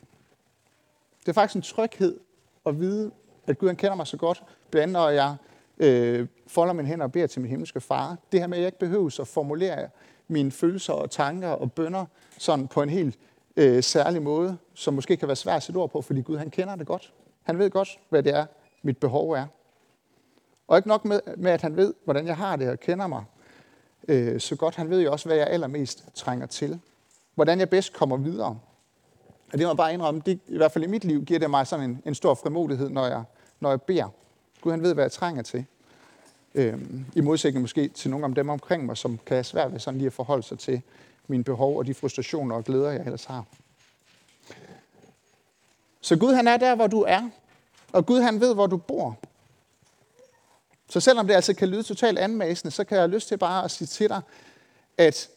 Det 1.20 1.30
er 1.30 1.34
faktisk 1.34 1.56
en 1.56 1.62
tryghed 1.62 2.20
at 2.66 2.80
vide, 2.80 3.12
at 3.50 3.58
Gud 3.58 3.68
han 3.68 3.76
kender 3.76 3.96
mig 3.96 4.08
så 4.08 4.18
godt, 4.18 4.44
blandt 4.72 4.84
andet 4.84 4.94
når 4.94 5.10
jeg 5.10 5.36
øh, 5.80 6.28
folder 6.48 6.74
mine 6.74 6.88
hænder 6.88 7.06
og 7.06 7.12
beder 7.12 7.28
til 7.28 7.42
min 7.42 7.50
himmelske 7.50 7.82
far. 7.82 8.18
Det 8.32 8.40
her 8.40 8.48
med, 8.48 8.58
at 8.58 8.62
jeg 8.62 8.68
ikke 8.68 8.80
behøver 8.80 9.20
at 9.22 9.28
formulere 9.28 9.90
mine 10.28 10.52
følelser 10.52 10.94
og 10.94 11.12
tanker 11.12 11.50
og 11.50 11.72
bønder 11.72 12.06
sådan 12.38 12.68
på 12.68 12.82
en 12.82 12.90
helt 12.90 13.20
øh, 13.56 13.84
særlig 13.84 14.22
måde, 14.22 14.58
som 14.74 14.94
måske 14.94 15.18
kan 15.18 15.28
være 15.28 15.36
svært 15.36 15.56
at 15.56 15.64
sætte 15.64 15.78
ord 15.78 15.90
på, 15.90 16.02
fordi 16.02 16.22
Gud 16.22 16.38
han 16.38 16.50
kender 16.50 16.76
det 16.76 16.88
godt. 16.88 17.14
Han 17.44 17.60
ved 17.60 17.70
godt, 17.70 18.00
hvad 18.10 18.24
det 18.24 18.36
er, 18.36 18.46
mit 18.82 18.98
behov 18.98 19.32
er. 19.32 19.46
Og 20.68 20.78
ikke 20.78 20.88
nok 20.88 21.06
med, 21.06 21.20
med 21.38 21.52
at 21.52 21.62
han 21.62 21.76
ved, 21.76 21.94
hvordan 22.04 22.28
jeg 22.28 22.38
har 22.38 22.56
det 22.56 22.70
og 22.70 22.80
kender 22.80 23.08
mig 23.08 23.24
øh, 24.08 24.40
så 24.40 24.56
godt. 24.56 24.76
Han 24.76 24.90
ved 24.90 25.02
jo 25.02 25.12
også, 25.12 25.30
hvad 25.30 25.38
jeg 25.38 25.48
allermest 25.48 26.06
trænger 26.16 26.46
til. 26.46 26.80
Hvordan 27.36 27.60
jeg 27.60 27.70
bedst 27.70 27.94
kommer 27.94 28.18
videre. 28.18 28.60
Og 29.54 29.58
det 29.58 29.62
må 29.62 29.68
jeg 29.68 29.78
bare 29.78 29.94
indrømme, 29.94 30.22
det, 30.26 30.40
i 30.48 30.58
hvert 30.58 30.72
fald 30.72 30.84
i 30.84 30.88
mit 30.88 31.04
liv, 31.04 31.26
giver 31.26 31.40
det 31.40 31.50
mig 31.50 31.68
sådan 31.68 31.90
en, 31.90 32.02
en 32.06 32.16
stor 32.16 32.34
frimodighed, 32.34 32.90
når 32.90 33.06
jeg, 33.06 33.24
når 33.60 33.70
jeg 33.70 33.82
beder. 33.82 34.10
Gud 34.62 34.72
han 34.72 34.82
ved, 34.82 34.94
hvad 34.94 35.04
jeg 35.04 35.12
trænger 35.12 35.42
til. 35.42 35.66
Øhm, 36.56 37.06
I 37.16 37.22
modsætning 37.22 37.62
måske 37.62 37.88
til 37.88 38.12
nogle 38.12 38.26
af 38.26 38.36
dem 38.36 38.50
omkring 38.50 38.86
mig, 38.86 38.98
som 38.98 39.20
kan 39.26 39.36
have 39.36 39.44
svært 39.44 39.72
ved 39.72 39.80
sådan 39.80 39.98
lige 39.98 40.08
at 40.08 40.14
forholde 40.14 40.44
sig 40.44 40.60
til 40.60 40.82
mine 41.28 41.44
behov 41.44 41.78
og 41.78 41.88
de 41.88 41.94
frustrationer 41.94 42.56
og 42.56 42.64
glæder, 42.64 42.92
jeg 42.92 43.02
ellers 43.02 43.26
har. 43.26 43.46
Så 46.02 46.18
Gud 46.18 46.34
han 46.34 46.48
er 46.48 46.58
der, 46.58 46.76
hvor 46.76 46.88
du 46.88 47.02
er. 47.02 47.30
Og 47.94 48.06
Gud 48.06 48.22
han 48.22 48.40
ved, 48.40 48.54
hvor 48.54 48.68
du 48.68 48.78
bor. 48.78 49.18
Så 50.90 51.00
selvom 51.00 51.28
det 51.28 51.34
altså 51.34 51.54
kan 51.54 51.70
lyde 51.70 51.84
totalt 51.84 52.20
anmæsende, 52.20 52.72
så 52.72 52.84
kan 52.84 52.96
jeg 52.96 53.02
have 53.02 53.12
lyst 53.12 53.28
til 53.28 53.38
bare 53.38 53.64
at 53.64 53.72
sige 53.72 53.88
til 53.88 54.10
dig, 54.10 54.22
at 54.98 55.30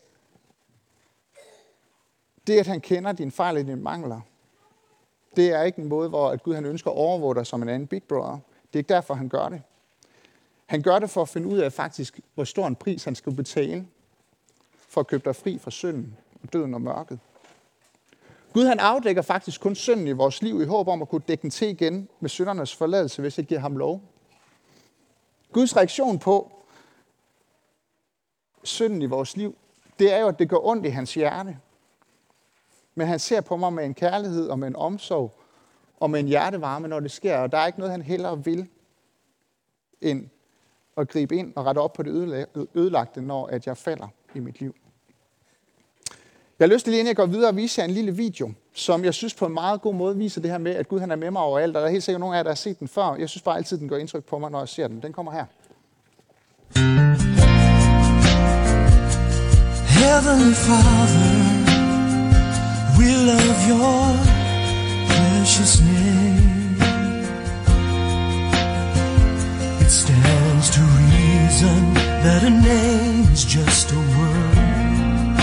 det, 2.47 2.59
at 2.59 2.67
han 2.67 2.81
kender 2.81 3.13
dine 3.13 3.31
fejl 3.31 3.57
og 3.57 3.63
dine 3.63 3.77
mangler, 3.77 4.21
det 5.37 5.51
er 5.51 5.63
ikke 5.63 5.83
en 5.83 5.89
måde, 5.89 6.09
hvor 6.09 6.31
at 6.31 6.43
Gud 6.43 6.55
han 6.55 6.65
ønsker 6.65 6.91
at 6.91 6.97
overvåge 6.97 7.35
dig 7.35 7.47
som 7.47 7.63
en 7.63 7.69
anden 7.69 7.87
big 7.87 8.03
brother. 8.03 8.39
Det 8.67 8.73
er 8.73 8.79
ikke 8.79 8.95
derfor, 8.95 9.15
han 9.15 9.29
gør 9.29 9.49
det. 9.49 9.63
Han 10.67 10.83
gør 10.83 10.99
det 10.99 11.11
for 11.11 11.23
at 11.23 11.29
finde 11.29 11.49
ud 11.49 11.59
af 11.59 11.73
faktisk, 11.73 12.21
hvor 12.35 12.45
stor 12.45 12.67
en 12.67 12.77
pris 12.77 13.05
han 13.05 13.15
skal 13.15 13.35
betale 13.35 13.87
for 14.75 15.01
at 15.01 15.07
købe 15.07 15.25
dig 15.25 15.37
fri 15.37 15.59
fra 15.59 15.71
synden, 15.71 16.17
og 16.43 16.53
døden 16.53 16.75
og 16.75 16.81
mørket. 16.81 17.19
Gud 18.53 18.67
han 18.67 18.79
afdækker 18.79 19.23
faktisk 19.23 19.61
kun 19.61 19.75
synden 19.75 20.09
i 20.09 20.13
vores 20.13 20.43
liv 20.43 20.63
i 20.63 20.65
håb 20.65 20.89
om 20.89 21.03
at 21.03 21.09
kunne 21.09 21.23
dække 21.29 21.43
den 21.43 21.51
til 21.51 21.69
igen 21.69 22.09
med 22.21 22.31
syndernes 22.31 22.77
forladelse, 22.77 23.23
hvis 23.23 23.39
jeg 23.39 23.47
giver 23.47 23.61
ham 23.61 23.77
lov. 23.77 24.03
Guds 25.53 25.77
reaktion 25.77 26.19
på 26.19 26.53
synden 28.63 29.03
i 29.03 29.07
vores 29.07 29.37
liv, 29.37 29.57
det 29.99 30.13
er 30.13 30.19
jo, 30.19 30.29
at 30.29 30.39
det 30.39 30.49
går 30.49 30.67
ondt 30.67 30.87
i 30.87 30.89
hans 30.89 31.15
hjerte. 31.15 31.59
Men 32.95 33.07
han 33.07 33.19
ser 33.19 33.41
på 33.41 33.57
mig 33.57 33.73
med 33.73 33.85
en 33.85 33.95
kærlighed 33.95 34.49
og 34.49 34.59
med 34.59 34.69
en 34.69 34.77
omsorg 34.77 35.35
og 36.01 36.11
med 36.11 36.21
en 36.21 36.27
hjertevarme, 36.27 36.89
når 36.89 37.01
det 37.01 37.11
sker. 37.11 37.39
Og 37.39 37.53
der 37.53 37.59
er 37.59 37.67
ikke 37.67 37.79
noget, 37.79 37.93
han 37.93 38.03
hellere 38.03 38.45
vil, 38.45 38.69
end 40.01 40.29
at 40.97 41.09
gribe 41.09 41.37
ind 41.37 41.53
og 41.57 41.67
rette 41.67 41.79
op 41.79 41.93
på 41.93 42.03
det 42.03 42.47
ødelagte, 42.75 43.21
når 43.21 43.47
at 43.47 43.67
jeg 43.67 43.77
falder 43.77 44.09
i 44.35 44.41
mit 44.41 44.61
liv. 44.61 44.75
Jeg 46.59 46.69
har 46.69 46.75
lyst 46.75 46.85
til 46.85 46.91
lige 46.91 47.01
inden 47.01 47.09
jeg 47.09 47.17
går 47.17 47.27
videre 47.27 47.49
at 47.49 47.57
vise 47.57 47.81
jer 47.81 47.89
en 47.89 47.95
lille 47.95 48.17
video, 48.17 48.53
som 48.75 49.05
jeg 49.05 49.15
synes 49.15 49.35
på 49.35 49.47
en 49.47 49.53
meget 49.53 49.81
god 49.81 49.95
måde 49.95 50.17
viser 50.17 50.41
det 50.41 50.51
her 50.51 50.59
med, 50.59 50.75
at 50.75 50.89
Gud 50.89 51.01
han 51.01 51.11
er 51.11 51.17
med 51.17 51.31
mig 51.31 51.43
overalt. 51.43 51.77
Og 51.77 51.81
der 51.81 51.89
er 51.89 51.93
helt 51.93 52.05
sikkert 52.05 52.21
nogen 52.21 52.35
af 52.35 52.39
jer, 52.39 52.43
der 52.43 52.51
har 52.51 52.55
set 52.55 52.81
den 52.81 52.89
før. 52.89 53.15
Jeg 53.15 53.29
synes 53.29 53.43
bare 53.43 53.57
altid, 53.57 53.79
den 53.79 53.89
gør 53.89 53.97
indtryk 53.97 54.25
på 54.25 54.39
mig, 54.39 54.51
når 54.51 54.59
jeg 54.59 54.69
ser 54.69 54.89
den. 54.89 55.03
Den 55.03 55.13
kommer 55.13 55.33
her. 55.33 55.45
Heaven 59.99 60.55
Father, 60.55 61.42
your 63.73 64.09
precious 65.13 65.75
name. 65.81 66.77
It 69.85 69.91
stands 70.03 70.67
to 70.77 70.81
reason 71.03 71.81
that 72.25 72.41
a 72.51 72.53
name 72.73 73.27
is 73.37 73.45
just 73.45 73.87
a 73.99 74.01
word. 74.17 75.37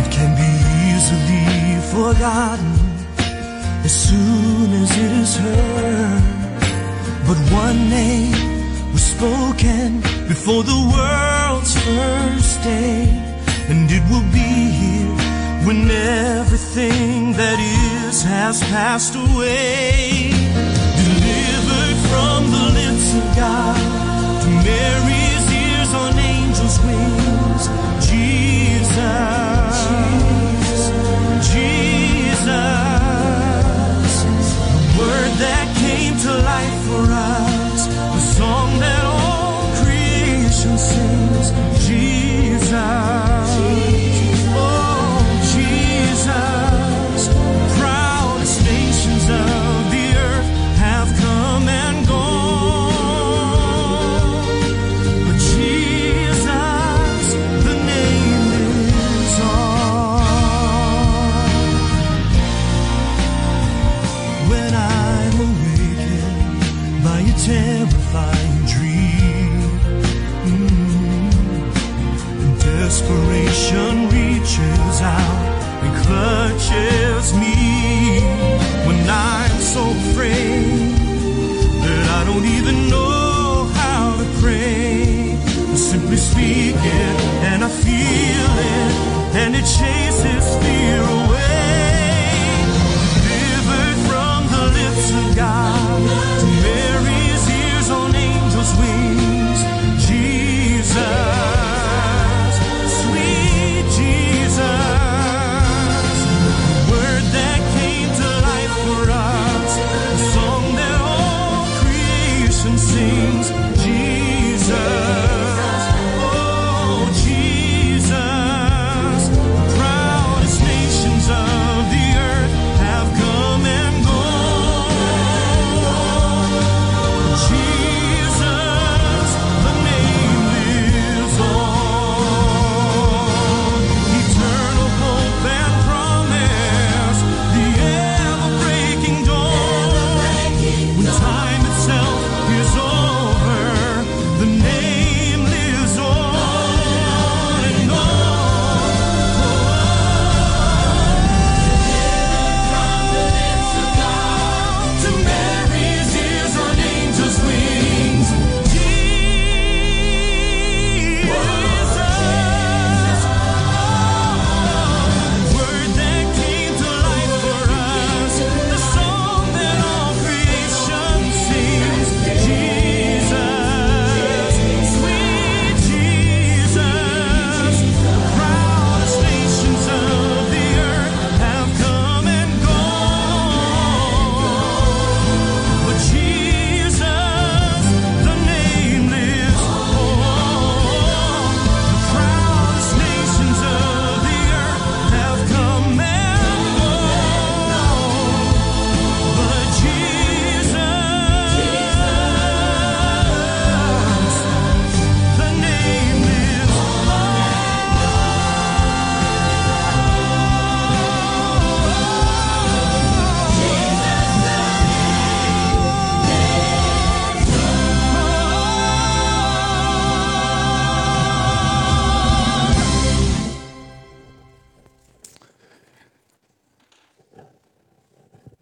It 0.00 0.08
can 0.16 0.30
be 0.42 0.52
easily 0.90 1.46
forgotten 1.94 2.74
as 3.86 3.94
soon 4.08 4.68
as 4.82 4.90
it 5.04 5.12
is 5.24 5.32
heard. 5.44 6.24
But 7.26 7.38
one 7.64 7.80
name 8.00 8.92
was 8.94 9.04
spoken 9.14 9.88
before 10.32 10.62
the 10.72 10.80
world's 10.94 11.74
first 11.86 12.54
day, 12.72 13.00
and 13.70 13.84
it 13.96 14.04
will 14.10 14.28
be 14.40 14.50
here 14.80 14.97
when 15.68 15.90
everything 15.90 17.32
that 17.34 17.58
is 17.60 18.22
has 18.22 18.62
passed 18.72 19.14
away. 19.14 20.30
Delivered 21.04 21.98
from 22.08 22.40
the 22.56 22.66
lips 22.80 23.08
of 23.20 23.24
God 23.36 23.76
to 24.42 24.48
Mary's 24.64 25.46
ears 25.52 25.92
on 25.92 26.18
angels' 26.18 26.80
wings, 26.86 27.17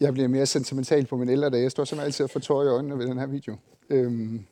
Jeg 0.07 0.14
bliver 0.14 0.29
mere 0.29 0.47
sentimental 0.47 1.07
på 1.07 1.16
min 1.16 1.29
ældre 1.29 1.51
dag. 1.51 1.62
Jeg 1.62 1.71
står 1.71 1.85
som 1.85 1.99
altid 2.01 2.25
og 2.25 2.31
får 2.31 2.40
tårer 2.40 2.64
i 2.64 2.69
øjnene 2.69 2.99
ved 2.99 3.07
den 3.07 3.19
her 3.19 3.27
video. 3.27 3.57
Øhm. 3.90 4.47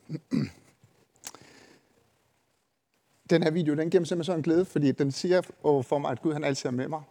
Den 3.31 3.43
her 3.43 3.51
video, 3.51 3.75
den 3.75 3.91
giver 3.91 4.01
mig 4.01 4.07
simpelthen 4.07 4.25
sådan 4.25 4.39
en 4.39 4.43
glæde, 4.43 4.65
fordi 4.65 4.93
den 4.93 5.13
siger 5.13 5.43
for 5.63 5.99
mig, 5.99 6.11
at 6.11 6.23
Gud 6.23 6.33
han 6.33 6.45
altid 6.45 6.69
er 6.69 6.73
med 6.73 6.89
mig. 6.89 7.03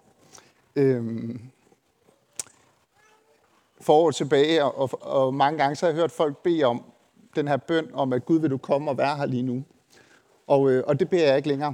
Øhm. 0.76 1.42
For 3.82 3.94
år 3.94 4.12
tilbage, 4.12 4.64
og, 4.64 4.90
og 5.02 5.34
mange 5.34 5.58
gange 5.58 5.76
så 5.76 5.86
har 5.86 5.92
jeg 5.92 6.00
hørt 6.00 6.12
folk 6.12 6.38
bede 6.38 6.64
om 6.64 6.84
den 7.36 7.48
her 7.48 7.58
bøn 7.58 7.90
om, 7.94 8.14
at 8.14 8.26
Gud 8.26 8.40
vil 8.40 8.50
du 8.50 8.58
komme 8.58 8.92
og 8.92 8.98
være 8.98 9.18
her 9.18 9.26
lige 9.26 9.44
nu. 9.44 9.64
Og, 10.48 10.72
øh, 10.72 10.84
og 10.88 11.00
det 11.00 11.10
beder 11.10 11.28
jeg 11.28 11.38
ikke 11.38 11.50
længere. 11.50 11.74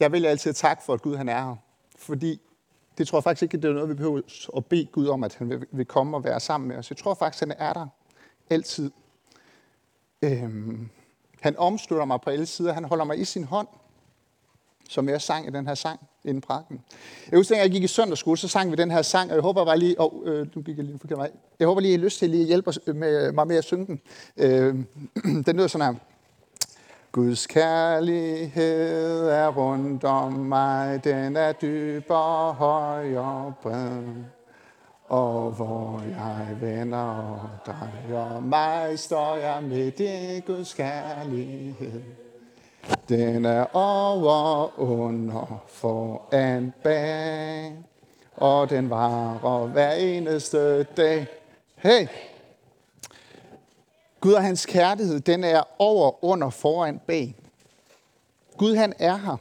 Jeg 0.00 0.12
vil 0.12 0.26
altid 0.26 0.52
takke 0.52 0.82
for, 0.82 0.94
at 0.94 1.02
Gud 1.02 1.16
han 1.16 1.28
er 1.28 1.42
her. 1.42 1.56
Fordi 1.96 2.40
det 3.00 3.08
tror 3.08 3.18
jeg 3.18 3.24
faktisk 3.24 3.42
ikke, 3.42 3.56
det 3.56 3.70
er 3.70 3.72
noget, 3.72 3.88
vi 3.88 3.94
behøver 3.94 4.20
at 4.56 4.66
bede 4.66 4.84
Gud 4.84 5.06
om, 5.06 5.24
at 5.24 5.34
han 5.34 5.50
vil, 5.50 5.66
vil 5.70 5.86
komme 5.86 6.16
og 6.16 6.24
være 6.24 6.40
sammen 6.40 6.68
med 6.68 6.76
os. 6.76 6.90
Jeg 6.90 6.96
tror 6.96 7.14
faktisk, 7.14 7.40
han 7.40 7.52
er 7.58 7.72
der 7.72 7.86
altid. 8.50 8.90
Øhm, 10.22 10.88
han 11.40 11.56
omslutter 11.58 12.04
mig 12.04 12.20
på 12.20 12.30
alle 12.30 12.46
sider. 12.46 12.72
Han 12.72 12.84
holder 12.84 13.04
mig 13.04 13.18
i 13.18 13.24
sin 13.24 13.44
hånd, 13.44 13.68
som 14.88 15.08
jeg 15.08 15.22
sang 15.22 15.46
i 15.46 15.50
den 15.50 15.66
her 15.66 15.74
sang 15.74 16.00
inden 16.24 16.40
prakken. 16.40 16.80
Jeg 17.30 17.38
husker, 17.38 17.56
at 17.56 17.62
jeg 17.62 17.70
gik 17.70 17.82
i 17.82 17.86
søndagsskole, 17.86 18.36
så 18.36 18.48
sang 18.48 18.70
vi 18.70 18.76
den 18.76 18.90
her 18.90 19.02
sang, 19.02 19.30
og 19.30 19.34
jeg 19.34 19.42
håber 19.42 19.64
bare 19.64 19.78
lige, 19.78 19.94
oh, 19.98 20.28
øh, 20.28 20.46
nu 20.54 20.62
gik 20.62 20.76
jeg 20.76 20.84
lige 20.84 20.98
forkert 20.98 21.18
vej. 21.18 21.30
Jeg 21.58 21.68
håber 21.68 21.80
lige, 21.80 21.94
at 21.94 21.98
I 21.98 22.00
har 22.00 22.04
lyst 22.04 22.18
til 22.18 22.40
at 22.40 22.46
hjælpe 22.46 22.72
med, 22.86 23.32
mig 23.32 23.46
med 23.46 23.56
at 23.56 23.64
synge 23.64 23.86
den. 23.86 24.00
Øh, 24.36 24.74
den 25.46 25.56
lyder 25.56 25.66
sådan 25.66 25.86
her. 25.86 26.00
Guds 27.12 27.46
kærlighed 27.46 29.28
er 29.28 29.48
rundt 29.48 30.04
om 30.04 30.32
mig, 30.32 31.04
den 31.04 31.36
er 31.36 31.52
dyb 31.52 32.04
og 32.08 32.54
høj 32.54 33.16
og 33.16 33.54
bred. 33.62 34.02
Og 35.08 35.50
hvor 35.50 36.02
jeg 36.08 36.56
vender 36.60 36.98
og 36.98 37.48
drejer 37.66 38.40
mig, 38.40 38.98
står 38.98 39.36
jeg 39.36 39.62
midt 39.62 40.00
i 40.00 40.40
Guds 40.46 40.74
kærlighed. 40.74 42.02
Den 43.08 43.44
er 43.44 43.76
over, 43.76 44.70
under, 44.80 45.62
foran, 45.68 46.72
bag, 46.82 47.72
og 48.36 48.70
den 48.70 48.90
varer 48.90 49.66
hver 49.66 49.92
eneste 49.92 50.82
dag. 50.82 51.26
Hey! 51.76 52.06
Gud 54.20 54.32
og 54.32 54.42
hans 54.42 54.66
kærlighed, 54.66 55.20
den 55.20 55.44
er 55.44 55.62
over, 55.78 56.24
under, 56.24 56.50
foran, 56.50 57.00
bag. 57.06 57.34
Gud, 58.56 58.74
han 58.74 58.92
er 58.98 59.16
her. 59.16 59.36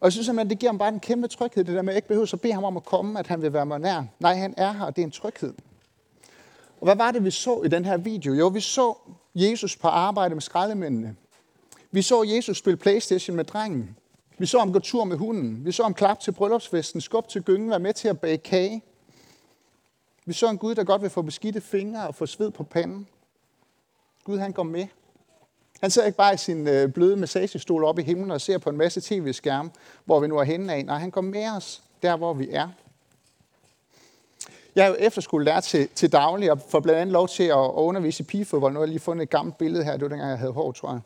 Og 0.00 0.04
jeg 0.04 0.12
synes 0.12 0.26
simpelthen, 0.26 0.50
det 0.50 0.58
giver 0.58 0.72
ham 0.72 0.78
bare 0.78 0.88
en 0.88 1.00
kæmpe 1.00 1.28
tryghed, 1.28 1.64
det 1.64 1.74
der 1.74 1.82
med, 1.82 1.88
at 1.88 1.94
jeg 1.94 1.98
ikke 1.98 2.08
behøver 2.08 2.30
at 2.32 2.40
bede 2.40 2.52
ham 2.52 2.64
om 2.64 2.76
at 2.76 2.84
komme, 2.84 3.18
at 3.18 3.26
han 3.26 3.42
vil 3.42 3.52
være 3.52 3.66
mig 3.66 3.78
nær. 3.78 4.02
Nej, 4.18 4.34
han 4.34 4.54
er 4.56 4.72
her, 4.72 4.84
og 4.84 4.96
det 4.96 5.02
er 5.02 5.06
en 5.06 5.10
tryghed. 5.10 5.54
Og 6.80 6.84
hvad 6.84 6.96
var 6.96 7.10
det, 7.10 7.24
vi 7.24 7.30
så 7.30 7.62
i 7.62 7.68
den 7.68 7.84
her 7.84 7.96
video? 7.96 8.32
Jo, 8.34 8.48
vi 8.48 8.60
så 8.60 8.94
Jesus 9.34 9.76
på 9.76 9.88
arbejde 9.88 10.34
med 10.34 10.42
skraldemændene. 10.42 11.16
Vi 11.90 12.02
så 12.02 12.22
Jesus 12.22 12.58
spille 12.58 12.76
Playstation 12.76 13.36
med 13.36 13.44
drengen. 13.44 13.96
Vi 14.38 14.46
så 14.46 14.58
ham 14.58 14.72
gå 14.72 14.78
tur 14.78 15.04
med 15.04 15.16
hunden. 15.16 15.64
Vi 15.64 15.72
så 15.72 15.82
ham 15.82 15.94
klap 15.94 16.20
til 16.20 16.32
bryllupsfesten, 16.32 17.00
skub 17.00 17.28
til 17.28 17.42
gyngen, 17.42 17.70
være 17.70 17.78
med 17.78 17.92
til 17.92 18.08
at 18.08 18.20
bage 18.20 18.38
kage. 18.38 18.82
Vi 20.24 20.32
så 20.32 20.50
en 20.50 20.58
Gud, 20.58 20.74
der 20.74 20.84
godt 20.84 21.02
vil 21.02 21.10
få 21.10 21.22
beskidte 21.22 21.60
fingre 21.60 22.06
og 22.06 22.14
få 22.14 22.26
sved 22.26 22.50
på 22.50 22.62
panden. 22.62 23.08
Gud, 24.26 24.38
han 24.38 24.52
går 24.52 24.62
med. 24.62 24.86
Han 25.80 25.90
sidder 25.90 26.06
ikke 26.06 26.16
bare 26.16 26.34
i 26.34 26.36
sin 26.36 26.68
øh, 26.68 26.92
bløde 26.92 27.16
massagestol 27.16 27.84
oppe 27.84 28.02
i 28.02 28.04
himlen 28.04 28.30
og 28.30 28.40
ser 28.40 28.58
på 28.58 28.70
en 28.70 28.76
masse 28.76 29.00
tv-skærme, 29.00 29.70
hvor 30.04 30.20
vi 30.20 30.26
nu 30.26 30.38
er 30.38 30.44
henne 30.44 30.72
af. 30.72 30.84
Nej, 30.84 30.98
han 30.98 31.10
går 31.10 31.20
med 31.20 31.48
os 31.56 31.82
der, 32.02 32.16
hvor 32.16 32.34
vi 32.34 32.48
er. 32.50 32.68
Jeg 34.74 34.84
er 34.84 34.88
jo 34.88 34.96
efterskolelærer 34.98 35.60
til, 35.60 35.88
til 35.88 36.12
daglig, 36.12 36.52
og 36.52 36.60
får 36.68 36.80
blandt 36.80 37.00
andet 37.00 37.12
lov 37.12 37.28
til 37.28 37.42
at 37.42 37.70
undervise 37.72 38.22
i 38.22 38.26
pigefodbold. 38.26 38.72
Nu 38.72 38.78
har 38.78 38.84
jeg 38.84 38.88
lige 38.88 39.00
fundet 39.00 39.22
et 39.22 39.30
gammelt 39.30 39.58
billede 39.58 39.84
her, 39.84 39.92
det 39.92 40.02
var 40.02 40.08
dengang, 40.08 40.30
jeg 40.30 40.38
havde 40.38 40.52
hår, 40.52 40.72
tror 40.72 40.90
jeg. 40.92 41.00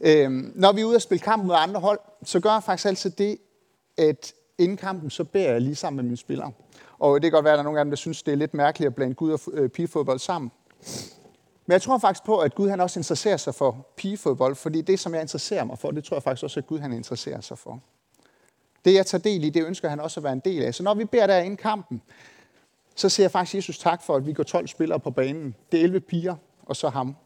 Øhm, 0.00 0.52
når 0.54 0.72
vi 0.72 0.80
er 0.80 0.84
ude 0.84 0.96
og 0.96 1.02
spille 1.02 1.22
kamp 1.22 1.44
mod 1.44 1.54
andre 1.58 1.80
hold, 1.80 1.98
så 2.24 2.40
gør 2.40 2.52
jeg 2.52 2.62
faktisk 2.62 2.86
altid 2.86 3.10
det, 3.10 3.38
at 3.96 4.32
inden 4.58 4.76
kampen, 4.76 5.10
så 5.10 5.24
beder 5.24 5.50
jeg 5.52 5.60
lige 5.60 5.76
sammen 5.76 5.96
med 5.96 6.04
mine 6.04 6.16
spillere. 6.16 6.52
Og 6.98 7.14
det 7.14 7.22
kan 7.22 7.32
godt 7.32 7.44
være, 7.44 7.52
at 7.52 7.56
der 7.56 7.62
er 7.62 7.64
nogle 7.64 7.78
af 7.78 7.84
dem, 7.84 7.90
der 7.90 7.96
synes, 7.96 8.22
det 8.22 8.32
er 8.32 8.36
lidt 8.36 8.54
mærkeligt 8.54 8.86
at 8.86 8.94
blande 8.94 9.14
Gud 9.14 9.32
og 9.32 9.40
øh, 9.52 9.68
pigefodbold 9.68 10.18
sammen. 10.18 10.50
Men 11.66 11.72
jeg 11.72 11.82
tror 11.82 11.98
faktisk 11.98 12.24
på, 12.24 12.38
at 12.38 12.54
Gud 12.54 12.68
han 12.68 12.80
også 12.80 13.00
interesserer 13.00 13.36
sig 13.36 13.54
for 13.54 13.86
pigefodbold, 13.96 14.54
fordi 14.54 14.80
det, 14.82 15.00
som 15.00 15.14
jeg 15.14 15.22
interesserer 15.22 15.64
mig 15.64 15.78
for, 15.78 15.90
det 15.90 16.04
tror 16.04 16.16
jeg 16.16 16.22
faktisk 16.22 16.44
også, 16.44 16.60
at 16.60 16.66
Gud 16.66 16.78
han 16.78 16.92
interesserer 16.92 17.40
sig 17.40 17.58
for. 17.58 17.80
Det, 18.84 18.94
jeg 18.94 19.06
tager 19.06 19.22
del 19.22 19.44
i, 19.44 19.50
det 19.50 19.66
ønsker 19.66 19.88
han 19.88 20.00
også 20.00 20.20
at 20.20 20.24
være 20.24 20.32
en 20.32 20.42
del 20.44 20.62
af. 20.62 20.74
Så 20.74 20.82
når 20.82 20.94
vi 20.94 21.04
beder 21.04 21.26
der 21.26 21.38
inden 21.38 21.56
kampen, 21.56 22.02
så 22.94 23.08
siger 23.08 23.24
jeg 23.24 23.30
faktisk 23.30 23.54
Jesus 23.54 23.78
tak 23.78 24.02
for, 24.02 24.16
at 24.16 24.26
vi 24.26 24.32
går 24.32 24.42
12 24.42 24.68
spillere 24.68 25.00
på 25.00 25.10
banen. 25.10 25.54
Det 25.72 25.80
er 25.80 25.84
11 25.84 26.00
piger, 26.00 26.36
og 26.62 26.76
så 26.76 26.88
ham. 26.88 27.16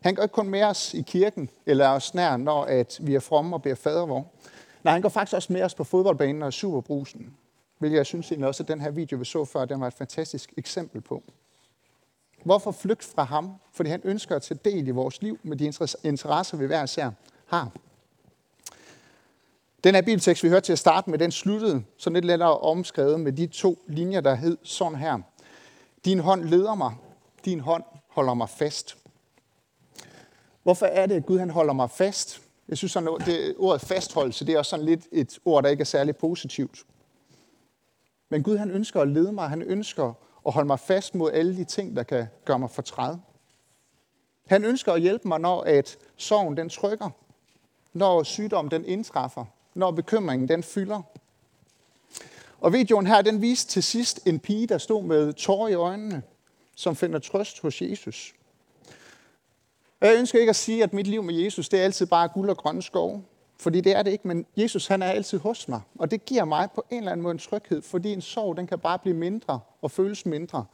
Han 0.00 0.14
går 0.14 0.22
ikke 0.22 0.32
kun 0.32 0.48
med 0.48 0.62
os 0.62 0.94
i 0.94 1.02
kirken, 1.02 1.50
eller 1.66 1.88
os 1.88 2.14
nær, 2.14 2.36
når 2.36 2.64
at 2.64 2.98
vi 3.02 3.14
er 3.14 3.20
fromme 3.20 3.56
og 3.56 3.62
beder 3.62 3.74
fadervor. 3.74 4.26
Nej, 4.84 4.92
han 4.92 5.02
går 5.02 5.08
faktisk 5.08 5.36
også 5.36 5.52
med 5.52 5.62
os 5.62 5.74
på 5.74 5.84
fodboldbanen 5.84 6.42
og 6.42 6.52
superbrusen. 6.52 7.36
Hvilket 7.78 7.96
jeg 7.96 8.06
synes 8.06 8.30
egentlig 8.30 8.48
også, 8.48 8.62
at 8.62 8.68
den 8.68 8.80
her 8.80 8.90
video, 8.90 9.18
vi 9.18 9.24
så 9.24 9.44
før, 9.44 9.64
den 9.64 9.80
var 9.80 9.86
et 9.86 9.94
fantastisk 9.94 10.52
eksempel 10.56 11.00
på. 11.00 11.22
Hvorfor 12.44 12.70
flygt 12.70 13.04
fra 13.04 13.22
ham? 13.22 13.54
Fordi 13.72 13.90
han 13.90 14.00
ønsker 14.04 14.36
at 14.36 14.42
tage 14.42 14.60
del 14.64 14.88
i 14.88 14.90
vores 14.90 15.22
liv 15.22 15.38
med 15.42 15.56
de 15.56 15.64
interesser, 16.04 16.56
vi 16.56 16.66
hver 16.66 16.84
især 16.84 17.10
har. 17.46 17.70
Den 19.84 19.94
her 19.94 20.02
bibeltekst, 20.02 20.42
vi 20.42 20.48
hørte 20.48 20.66
til 20.66 20.72
at 20.72 20.78
starte 20.78 21.10
med, 21.10 21.18
den 21.18 21.30
sluttede 21.30 21.82
sådan 21.96 22.14
lidt 22.14 22.24
lettere 22.24 22.58
omskrevet 22.58 23.20
med 23.20 23.32
de 23.32 23.46
to 23.46 23.82
linjer, 23.86 24.20
der 24.20 24.34
hed 24.34 24.56
sådan 24.62 24.98
her. 24.98 25.18
Din 26.04 26.18
hånd 26.18 26.44
leder 26.44 26.74
mig, 26.74 26.94
din 27.44 27.60
hånd 27.60 27.84
holder 28.08 28.34
mig 28.34 28.48
fast. 28.48 28.96
Hvorfor 30.62 30.86
er 30.86 31.06
det, 31.06 31.14
at 31.14 31.26
Gud 31.26 31.38
han 31.38 31.50
holder 31.50 31.72
mig 31.72 31.90
fast? 31.90 32.42
Jeg 32.68 32.78
synes, 32.78 32.92
sådan, 32.92 33.20
det, 33.26 33.54
ordet 33.58 33.80
fastholdelse, 33.80 34.46
det 34.46 34.54
er 34.54 34.58
også 34.58 34.70
sådan 34.70 34.84
lidt 34.84 35.06
et 35.12 35.38
ord, 35.44 35.62
der 35.62 35.70
ikke 35.70 35.80
er 35.80 35.84
særlig 35.84 36.16
positivt. 36.16 36.84
Men 38.28 38.42
Gud 38.42 38.56
han 38.56 38.70
ønsker 38.70 39.00
at 39.00 39.08
lede 39.08 39.32
mig, 39.32 39.48
han 39.48 39.62
ønsker 39.62 40.14
og 40.44 40.52
holde 40.52 40.66
mig 40.66 40.80
fast 40.80 41.14
mod 41.14 41.32
alle 41.32 41.56
de 41.56 41.64
ting, 41.64 41.96
der 41.96 42.02
kan 42.02 42.26
gøre 42.44 42.58
mig 42.58 42.70
fortræd. 42.70 43.16
Han 44.46 44.64
ønsker 44.64 44.92
at 44.92 45.00
hjælpe 45.00 45.28
mig, 45.28 45.40
når 45.40 45.62
at 45.62 45.98
sorgen 46.16 46.56
den 46.56 46.68
trykker, 46.68 47.10
når 47.92 48.22
sygdommen 48.22 48.70
den 48.70 48.84
indtræffer, 48.84 49.44
når 49.74 49.90
bekymringen 49.90 50.48
den 50.48 50.62
fylder. 50.62 51.02
Og 52.60 52.72
videoen 52.72 53.06
her, 53.06 53.22
den 53.22 53.42
viste 53.42 53.70
til 53.72 53.82
sidst 53.82 54.26
en 54.26 54.40
pige, 54.40 54.66
der 54.66 54.78
stod 54.78 55.02
med 55.02 55.32
tårer 55.32 55.68
i 55.68 55.74
øjnene, 55.74 56.22
som 56.76 56.96
finder 56.96 57.18
trøst 57.18 57.60
hos 57.60 57.82
Jesus. 57.82 58.34
Og 60.00 60.06
jeg 60.06 60.18
ønsker 60.18 60.38
ikke 60.38 60.50
at 60.50 60.56
sige, 60.56 60.82
at 60.82 60.92
mit 60.92 61.06
liv 61.06 61.22
med 61.22 61.34
Jesus, 61.34 61.68
det 61.68 61.80
er 61.80 61.84
altid 61.84 62.06
bare 62.06 62.28
guld 62.28 62.50
og 62.50 62.56
grønne 62.56 62.82
skove. 62.82 63.24
Fordi 63.60 63.80
det 63.80 63.96
er 63.96 64.02
det 64.02 64.10
ikke, 64.10 64.28
men 64.28 64.46
Jesus 64.56 64.86
han 64.86 65.02
er 65.02 65.06
altid 65.06 65.38
hos 65.38 65.68
mig. 65.68 65.80
Og 65.98 66.10
det 66.10 66.24
giver 66.24 66.44
mig 66.44 66.68
på 66.74 66.84
en 66.90 66.98
eller 66.98 67.12
anden 67.12 67.22
måde 67.22 67.32
en 67.32 67.38
tryghed, 67.38 67.82
fordi 67.82 68.12
en 68.12 68.20
sorg 68.20 68.56
den 68.56 68.66
kan 68.66 68.78
bare 68.78 68.98
blive 68.98 69.16
mindre 69.16 69.60
og 69.82 69.90
føles 69.90 70.26
mindre, 70.26 70.64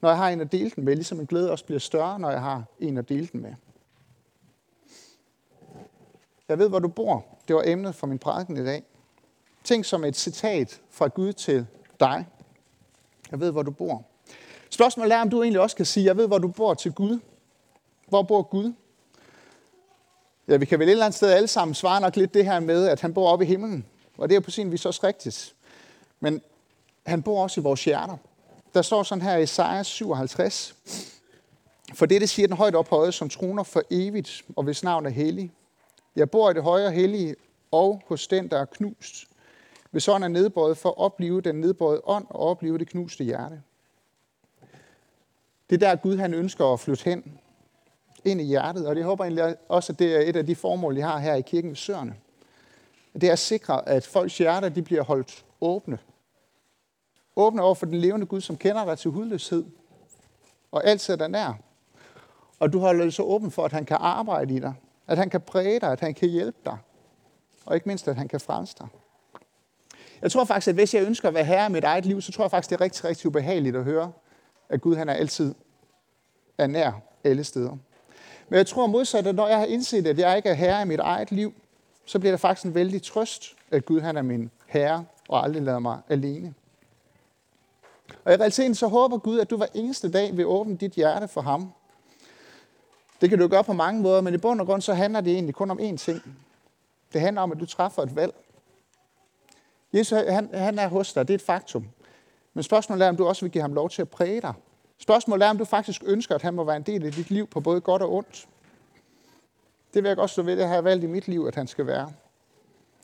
når 0.00 0.08
jeg 0.08 0.18
har 0.18 0.28
en 0.28 0.40
at 0.40 0.52
dele 0.52 0.70
den 0.70 0.84
med, 0.84 0.94
ligesom 0.94 1.20
en 1.20 1.26
glæde 1.26 1.50
også 1.50 1.64
bliver 1.64 1.78
større, 1.78 2.18
når 2.18 2.30
jeg 2.30 2.40
har 2.40 2.64
en 2.80 2.98
at 2.98 3.08
dele 3.08 3.26
den 3.32 3.42
med. 3.42 3.54
Jeg 6.48 6.58
ved, 6.58 6.68
hvor 6.68 6.78
du 6.78 6.88
bor. 6.88 7.24
Det 7.48 7.56
var 7.56 7.62
emnet 7.66 7.94
for 7.94 8.06
min 8.06 8.18
prædiken 8.18 8.56
i 8.56 8.64
dag. 8.64 8.82
Tænk 9.64 9.84
som 9.84 10.04
et 10.04 10.16
citat 10.16 10.80
fra 10.90 11.06
Gud 11.06 11.32
til 11.32 11.66
dig. 12.00 12.26
Jeg 13.30 13.40
ved, 13.40 13.50
hvor 13.50 13.62
du 13.62 13.70
bor. 13.70 14.04
Spørgsmålet 14.70 15.12
er, 15.12 15.20
om 15.20 15.30
du 15.30 15.42
egentlig 15.42 15.60
også 15.60 15.76
kan 15.76 15.86
sige, 15.86 16.06
jeg 16.06 16.16
ved, 16.16 16.26
hvor 16.26 16.38
du 16.38 16.48
bor 16.48 16.74
til 16.74 16.92
Gud. 16.92 17.20
Hvor 18.08 18.22
bor 18.22 18.42
Gud? 18.42 18.72
Ja, 20.48 20.56
vi 20.56 20.64
kan 20.64 20.78
vel 20.78 20.88
et 20.88 20.92
eller 20.92 21.04
andet 21.04 21.16
sted 21.16 21.30
alle 21.30 21.48
sammen 21.48 21.74
svare 21.74 22.00
nok 22.00 22.16
lidt 22.16 22.34
det 22.34 22.44
her 22.44 22.60
med, 22.60 22.88
at 22.88 23.00
han 23.00 23.14
bor 23.14 23.28
oppe 23.28 23.44
i 23.44 23.48
himlen. 23.48 23.86
Og 24.18 24.28
det 24.28 24.36
er 24.36 24.40
på 24.40 24.50
sin 24.50 24.72
vis 24.72 24.86
også 24.86 25.00
rigtigt. 25.06 25.54
Men 26.20 26.42
han 27.06 27.22
bor 27.22 27.42
også 27.42 27.60
i 27.60 27.62
vores 27.62 27.84
hjerter. 27.84 28.16
Der 28.74 28.82
står 28.82 29.02
sådan 29.02 29.22
her 29.22 29.36
i 29.36 29.42
Isaiah 29.42 29.84
57. 29.84 30.74
For 31.94 32.06
det, 32.06 32.20
det 32.20 32.30
siger 32.30 32.48
den 32.48 32.56
højt 32.56 32.74
ophøjet, 32.74 33.14
som 33.14 33.28
troner 33.28 33.62
for 33.62 33.82
evigt, 33.90 34.44
og 34.56 34.62
hvis 34.62 34.84
navn 34.84 35.06
er 35.06 35.10
hellig. 35.10 35.52
Jeg 36.16 36.30
bor 36.30 36.50
i 36.50 36.54
det 36.54 36.62
højre 36.62 36.92
hellige, 36.92 37.34
og 37.70 38.02
hos 38.06 38.26
den, 38.26 38.48
der 38.48 38.58
er 38.58 38.64
knust. 38.64 39.26
Hvis 39.90 40.08
ånd 40.08 40.24
er 40.24 40.28
nedbøjet 40.28 40.78
for 40.78 40.88
at 40.88 40.98
opleve 40.98 41.40
den 41.40 41.54
nedbøjet 41.54 42.00
ånd 42.04 42.26
og 42.30 42.40
opleve 42.40 42.78
det 42.78 42.88
knuste 42.88 43.24
hjerte. 43.24 43.62
Det 45.70 45.82
er 45.82 45.88
der, 45.88 45.96
Gud 45.96 46.16
han 46.16 46.34
ønsker 46.34 46.72
at 46.72 46.80
flytte 46.80 47.04
hen 47.04 47.38
ind 48.24 48.40
i 48.40 48.44
hjertet, 48.44 48.86
og 48.86 48.96
det 48.96 49.04
håber 49.04 49.24
egentlig 49.24 49.56
også, 49.68 49.92
at 49.92 49.98
det 49.98 50.16
er 50.16 50.20
et 50.20 50.36
af 50.36 50.46
de 50.46 50.54
formål, 50.56 50.96
jeg 50.96 51.08
har 51.08 51.18
her 51.18 51.34
i 51.34 51.40
kirken 51.40 51.70
ved 51.70 51.76
Søerne. 51.76 52.14
Det 53.14 53.24
er 53.24 53.32
at 53.32 53.38
sikre, 53.38 53.88
at 53.88 54.06
folks 54.06 54.38
hjerter 54.38 54.68
de 54.68 54.82
bliver 54.82 55.02
holdt 55.02 55.44
åbne. 55.60 55.98
Åbne 57.36 57.62
over 57.62 57.74
for 57.74 57.86
den 57.86 57.98
levende 57.98 58.26
Gud, 58.26 58.40
som 58.40 58.56
kender 58.56 58.84
dig 58.84 58.98
til 58.98 59.10
hudløshed, 59.10 59.64
og 60.72 60.86
alt 60.86 61.00
sætter 61.00 61.28
nær. 61.28 61.52
Og 62.60 62.72
du 62.72 62.78
holder 62.78 63.04
det 63.04 63.14
så 63.14 63.22
åben 63.22 63.50
for, 63.50 63.64
at 63.64 63.72
han 63.72 63.84
kan 63.84 63.96
arbejde 64.00 64.54
i 64.54 64.58
dig, 64.58 64.74
at 65.06 65.18
han 65.18 65.30
kan 65.30 65.40
præge 65.40 65.80
dig, 65.80 65.92
at 65.92 66.00
han 66.00 66.14
kan 66.14 66.28
hjælpe 66.28 66.58
dig, 66.64 66.78
og 67.66 67.74
ikke 67.74 67.88
mindst, 67.88 68.08
at 68.08 68.16
han 68.16 68.28
kan 68.28 68.40
frelse 68.40 68.76
dig. 68.78 68.86
Jeg 70.22 70.32
tror 70.32 70.44
faktisk, 70.44 70.68
at 70.68 70.74
hvis 70.74 70.94
jeg 70.94 71.02
ønsker 71.02 71.28
at 71.28 71.34
være 71.34 71.44
herre 71.44 71.66
i 71.66 71.72
mit 71.72 71.84
eget 71.84 72.06
liv, 72.06 72.20
så 72.20 72.32
tror 72.32 72.44
jeg 72.44 72.50
faktisk, 72.50 72.70
det 72.70 72.76
er 72.76 72.80
rigtig, 72.80 73.04
rigtig 73.04 73.26
ubehageligt 73.26 73.76
at 73.76 73.84
høre, 73.84 74.12
at 74.68 74.80
Gud 74.80 74.96
han 74.96 75.08
er 75.08 75.14
altid 75.14 75.54
er 76.58 76.66
nær 76.66 76.92
alle 77.24 77.44
steder. 77.44 77.76
Men 78.52 78.56
jeg 78.56 78.66
tror 78.66 78.86
modsat, 78.86 79.26
at 79.26 79.34
når 79.34 79.48
jeg 79.48 79.58
har 79.58 79.64
indset, 79.64 80.06
at 80.06 80.18
jeg 80.18 80.36
ikke 80.36 80.48
er 80.48 80.54
herre 80.54 80.82
i 80.82 80.84
mit 80.84 81.00
eget 81.00 81.32
liv, 81.32 81.54
så 82.06 82.18
bliver 82.18 82.32
det 82.32 82.40
faktisk 82.40 82.66
en 82.66 82.74
vældig 82.74 83.02
trøst, 83.02 83.56
at 83.70 83.84
Gud 83.84 84.00
han 84.00 84.16
er 84.16 84.22
min 84.22 84.50
herre 84.66 85.04
og 85.28 85.44
aldrig 85.44 85.62
lader 85.62 85.78
mig 85.78 86.00
alene. 86.08 86.54
Og 88.24 88.32
i 88.32 88.36
realiteten 88.36 88.74
så 88.74 88.86
håber 88.86 89.18
Gud, 89.18 89.40
at 89.40 89.50
du 89.50 89.56
hver 89.56 89.66
eneste 89.74 90.10
dag 90.10 90.36
vil 90.36 90.46
åbne 90.46 90.76
dit 90.76 90.92
hjerte 90.92 91.28
for 91.28 91.40
ham. 91.40 91.72
Det 93.20 93.30
kan 93.30 93.38
du 93.38 93.48
gøre 93.48 93.64
på 93.64 93.72
mange 93.72 94.02
måder, 94.02 94.20
men 94.20 94.34
i 94.34 94.38
bund 94.38 94.60
og 94.60 94.66
grund 94.66 94.82
så 94.82 94.94
handler 94.94 95.20
det 95.20 95.32
egentlig 95.32 95.54
kun 95.54 95.70
om 95.70 95.78
én 95.78 95.96
ting. 95.96 96.22
Det 97.12 97.20
handler 97.20 97.42
om, 97.42 97.52
at 97.52 97.60
du 97.60 97.66
træffer 97.66 98.02
et 98.02 98.16
valg. 98.16 98.34
Jesus 99.92 100.18
han, 100.28 100.50
han 100.54 100.78
er 100.78 100.88
hos 100.88 101.12
dig, 101.12 101.28
det 101.28 101.34
er 101.34 101.38
et 101.38 101.42
faktum. 101.42 101.88
Men 102.54 102.62
spørgsmålet 102.62 103.04
er, 103.04 103.08
om 103.08 103.16
du 103.16 103.26
også 103.26 103.44
vil 103.44 103.52
give 103.52 103.62
ham 103.62 103.72
lov 103.72 103.90
til 103.90 104.02
at 104.02 104.08
præge 104.08 104.40
dig. 104.40 104.54
Spørgsmålet 105.02 105.46
er, 105.46 105.50
om 105.50 105.58
du 105.58 105.64
faktisk 105.64 106.02
ønsker, 106.06 106.34
at 106.34 106.42
han 106.42 106.54
må 106.54 106.64
være 106.64 106.76
en 106.76 106.82
del 106.82 107.06
af 107.06 107.12
dit 107.12 107.30
liv 107.30 107.46
på 107.46 107.60
både 107.60 107.80
godt 107.80 108.02
og 108.02 108.12
ondt. 108.12 108.48
Det 109.94 110.02
vil 110.02 110.08
jeg 110.08 110.16
godt 110.16 110.30
stå 110.30 110.42
ved, 110.42 110.56
det 110.56 110.66
har 110.66 110.74
jeg 110.74 110.84
valgt 110.84 111.04
i 111.04 111.06
mit 111.06 111.28
liv, 111.28 111.44
at 111.48 111.54
han 111.54 111.66
skal 111.66 111.86
være. 111.86 112.12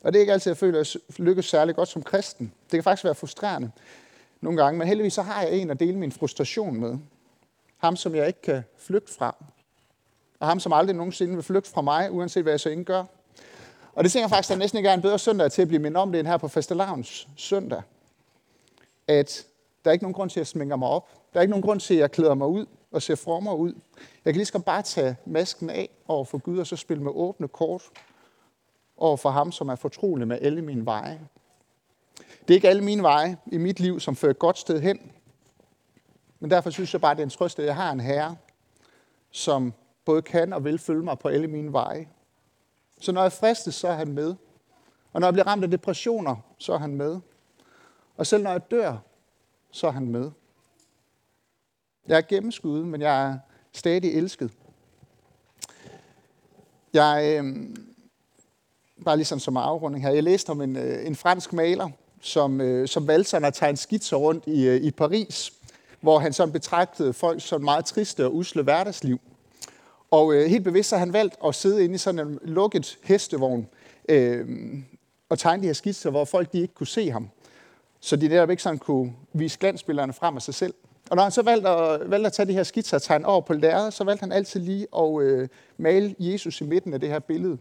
Og 0.02 0.12
det 0.12 0.18
er 0.18 0.20
ikke 0.20 0.32
altid, 0.32 0.50
jeg 0.50 0.56
føler, 0.56 0.80
at 0.80 0.94
jeg 0.94 1.26
lykkes 1.26 1.46
særlig 1.46 1.74
godt 1.74 1.88
som 1.88 2.02
kristen. 2.02 2.52
Det 2.62 2.70
kan 2.70 2.82
faktisk 2.82 3.04
være 3.04 3.14
frustrerende 3.14 3.70
nogle 4.40 4.62
gange, 4.62 4.78
men 4.78 4.88
heldigvis 4.88 5.12
så 5.12 5.22
har 5.22 5.42
jeg 5.42 5.52
en 5.52 5.70
at 5.70 5.80
dele 5.80 5.98
min 5.98 6.12
frustration 6.12 6.80
med. 6.80 6.98
Ham, 7.76 7.96
som 7.96 8.14
jeg 8.14 8.26
ikke 8.26 8.42
kan 8.42 8.62
flygte 8.76 9.14
fra. 9.14 9.44
Og 10.40 10.48
ham, 10.48 10.61
som 10.61 10.72
aldrig 10.72 10.96
nogensinde 10.96 11.34
vil 11.34 11.42
flygte 11.42 11.70
fra 11.70 11.80
mig, 11.80 12.12
uanset 12.12 12.42
hvad 12.42 12.52
jeg 12.52 12.61
så 12.61 12.68
ikke 12.68 12.84
gør. 12.84 13.04
Og 13.92 14.04
det 14.04 14.12
tænker 14.12 14.24
jeg 14.24 14.30
faktisk, 14.30 14.52
at 14.52 14.58
næsten 14.58 14.76
ikke 14.76 14.88
er 14.88 14.94
en 14.94 15.02
bedre 15.02 15.18
søndag 15.18 15.52
til 15.52 15.62
at 15.62 15.68
blive 15.68 15.82
mindet 15.82 16.02
om 16.02 16.12
det, 16.12 16.18
end 16.18 16.28
her 16.28 16.37
på 16.37 16.48
fastelavns 16.48 17.28
søndag. 17.37 17.82
At 19.08 19.46
der 19.84 19.90
er 19.90 19.92
ikke 19.92 20.04
nogen 20.04 20.14
grund 20.14 20.30
til, 20.30 20.40
at 20.40 20.42
jeg 20.42 20.46
smænker 20.46 20.76
mig 20.76 20.88
op. 20.88 21.17
Der 21.32 21.38
er 21.38 21.40
ikke 21.40 21.50
nogen 21.50 21.62
grund 21.62 21.80
til, 21.80 21.94
at 21.94 22.00
jeg 22.00 22.10
klæder 22.10 22.34
mig 22.34 22.48
ud 22.48 22.66
og 22.90 23.02
ser 23.02 23.14
frommer 23.14 23.54
ud. 23.54 23.72
Jeg 24.24 24.32
kan 24.32 24.34
lige 24.34 24.46
så 24.46 24.58
bare 24.58 24.82
tage 24.82 25.16
masken 25.26 25.70
af 25.70 25.90
over 26.08 26.24
for 26.24 26.38
Gud, 26.38 26.58
og 26.58 26.66
så 26.66 26.76
spille 26.76 27.02
med 27.02 27.12
åbne 27.14 27.48
kort 27.48 27.82
over 28.96 29.16
for 29.16 29.30
ham, 29.30 29.52
som 29.52 29.68
er 29.68 29.76
fortrolig 29.76 30.28
med 30.28 30.38
alle 30.40 30.62
mine 30.62 30.86
veje. 30.86 31.20
Det 32.18 32.50
er 32.50 32.54
ikke 32.54 32.68
alle 32.68 32.84
mine 32.84 33.02
veje 33.02 33.36
i 33.46 33.58
mit 33.58 33.80
liv, 33.80 34.00
som 34.00 34.16
fører 34.16 34.30
et 34.30 34.38
godt 34.38 34.58
sted 34.58 34.80
hen. 34.80 35.12
Men 36.40 36.50
derfor 36.50 36.70
synes 36.70 36.92
jeg 36.92 37.00
bare, 37.00 37.14
det 37.14 37.20
er 37.20 37.24
en 37.24 37.30
trøst, 37.30 37.58
at 37.58 37.66
jeg 37.66 37.76
har 37.76 37.92
en 37.92 38.00
herre, 38.00 38.36
som 39.30 39.72
både 40.04 40.22
kan 40.22 40.52
og 40.52 40.64
vil 40.64 40.78
følge 40.78 41.02
mig 41.02 41.18
på 41.18 41.28
alle 41.28 41.46
mine 41.46 41.72
veje. 41.72 42.08
Så 43.00 43.12
når 43.12 43.22
jeg 43.22 43.32
fristes, 43.32 43.74
så 43.74 43.88
er 43.88 43.92
han 43.92 44.12
med. 44.12 44.34
Og 45.12 45.20
når 45.20 45.26
jeg 45.26 45.32
bliver 45.32 45.46
ramt 45.46 45.64
af 45.64 45.70
depressioner, 45.70 46.36
så 46.58 46.72
er 46.72 46.78
han 46.78 46.94
med. 46.94 47.20
Og 48.16 48.26
selv 48.26 48.42
når 48.42 48.50
jeg 48.50 48.70
dør, 48.70 48.96
så 49.70 49.86
er 49.86 49.90
han 49.90 50.08
med. 50.08 50.30
Jeg 52.08 52.16
er 52.16 52.20
gennemskuddet, 52.20 52.86
men 52.86 53.00
jeg 53.00 53.28
er 53.30 53.38
stadig 53.72 54.14
elsket. 54.14 54.50
Jeg, 56.92 57.40
øh, 57.44 57.54
bare 59.04 59.16
ligesom 59.16 59.38
som 59.38 59.56
afrunding 59.56 60.04
her, 60.04 60.10
jeg 60.10 60.22
læste 60.22 60.50
om 60.50 60.60
en, 60.60 60.76
øh, 60.76 61.06
en 61.06 61.16
fransk 61.16 61.52
maler, 61.52 61.88
som, 62.20 62.60
øh, 62.60 62.88
som 62.88 63.06
valgte 63.06 63.30
sig 63.30 63.44
at 63.44 63.54
tegne 63.54 63.76
skitser 63.76 64.16
rundt 64.16 64.46
i, 64.46 64.66
øh, 64.66 64.82
i 64.82 64.90
Paris, 64.90 65.52
hvor 66.00 66.18
han 66.18 66.32
sådan 66.32 66.52
betragtede 66.52 67.12
folk 67.12 67.42
som 67.42 67.62
meget 67.62 67.84
triste 67.84 68.24
og 68.24 68.36
usle 68.36 68.62
hverdagsliv. 68.62 69.20
Og 70.10 70.34
øh, 70.34 70.46
helt 70.46 70.64
bevidst 70.64 70.90
har 70.90 70.98
han 70.98 71.12
valgt 71.12 71.34
at 71.44 71.54
sidde 71.54 71.84
inde 71.84 71.94
i 71.94 71.98
sådan 71.98 72.28
en 72.28 72.38
lukket 72.42 72.98
hestevogn 73.02 73.68
øh, 74.08 74.46
og 75.28 75.38
tegne 75.38 75.62
de 75.62 75.66
her 75.66 75.74
skitser, 75.74 76.10
hvor 76.10 76.24
folk 76.24 76.52
de 76.52 76.60
ikke 76.60 76.74
kunne 76.74 76.86
se 76.86 77.10
ham. 77.10 77.28
Så 78.00 78.16
de 78.16 78.28
netop 78.28 78.50
ikke 78.50 78.62
sådan 78.62 78.78
kunne 78.78 79.12
vise 79.32 79.58
glansbillederne 79.58 80.12
frem 80.12 80.36
af 80.36 80.42
sig 80.42 80.54
selv. 80.54 80.74
Og 81.10 81.16
når 81.16 81.22
han 81.22 81.32
så 81.32 81.42
valgte 81.42 81.68
at, 81.68 82.10
valgte 82.10 82.26
at 82.26 82.32
tage 82.32 82.46
de 82.46 82.52
her 82.52 82.62
skitser 82.62 82.96
og 82.96 83.02
tegne 83.02 83.26
over 83.26 83.40
på 83.40 83.52
lærredet, 83.52 83.94
så 83.94 84.04
valgte 84.04 84.20
han 84.20 84.32
altid 84.32 84.60
lige 84.60 84.86
at 84.96 85.22
øh, 85.22 85.48
male 85.76 86.14
Jesus 86.18 86.60
i 86.60 86.64
midten 86.64 86.94
af 86.94 87.00
det 87.00 87.08
her 87.08 87.18
billede. 87.18 87.58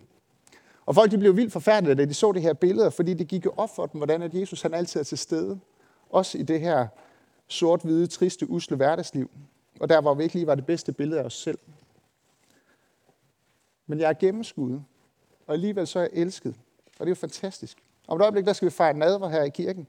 Og 0.85 0.95
folk 0.95 1.11
de 1.11 1.17
blev 1.17 1.35
vildt 1.35 1.53
forfærdede, 1.53 1.95
da 1.95 2.05
de 2.05 2.13
så 2.13 2.31
det 2.31 2.41
her 2.41 2.53
billede, 2.53 2.91
fordi 2.91 3.13
det 3.13 3.27
gik 3.27 3.45
jo 3.45 3.53
op 3.57 3.75
for 3.75 3.85
dem, 3.85 3.99
hvordan 3.99 4.21
at 4.21 4.33
Jesus 4.33 4.61
han 4.61 4.73
altid 4.73 4.99
er 4.99 5.03
til 5.03 5.17
stede. 5.17 5.59
Også 6.09 6.37
i 6.37 6.43
det 6.43 6.59
her 6.59 6.87
sort-hvide, 7.47 8.07
triste, 8.07 8.49
usle 8.49 8.75
hverdagsliv. 8.75 9.31
Og 9.79 9.89
der, 9.89 10.01
hvor 10.01 10.13
vi 10.13 10.23
ikke 10.23 10.35
lige 10.35 10.47
var 10.47 10.55
det 10.55 10.65
bedste 10.65 10.91
billede 10.91 11.19
af 11.19 11.25
os 11.25 11.33
selv. 11.33 11.59
Men 13.87 13.99
jeg 13.99 14.09
er 14.09 14.13
gennemskuddet, 14.13 14.83
og 15.47 15.53
alligevel 15.53 15.87
så 15.87 15.99
er 15.99 16.03
jeg 16.03 16.11
elsket. 16.13 16.55
Og 16.85 16.99
det 16.99 17.05
er 17.05 17.09
jo 17.09 17.15
fantastisk. 17.15 17.77
Om 18.07 18.17
et 18.17 18.21
øjeblik, 18.21 18.45
der 18.45 18.53
skal 18.53 18.65
vi 18.65 18.71
fejre 18.71 18.93
nadver 18.93 19.29
her 19.29 19.43
i 19.43 19.49
kirken. 19.49 19.87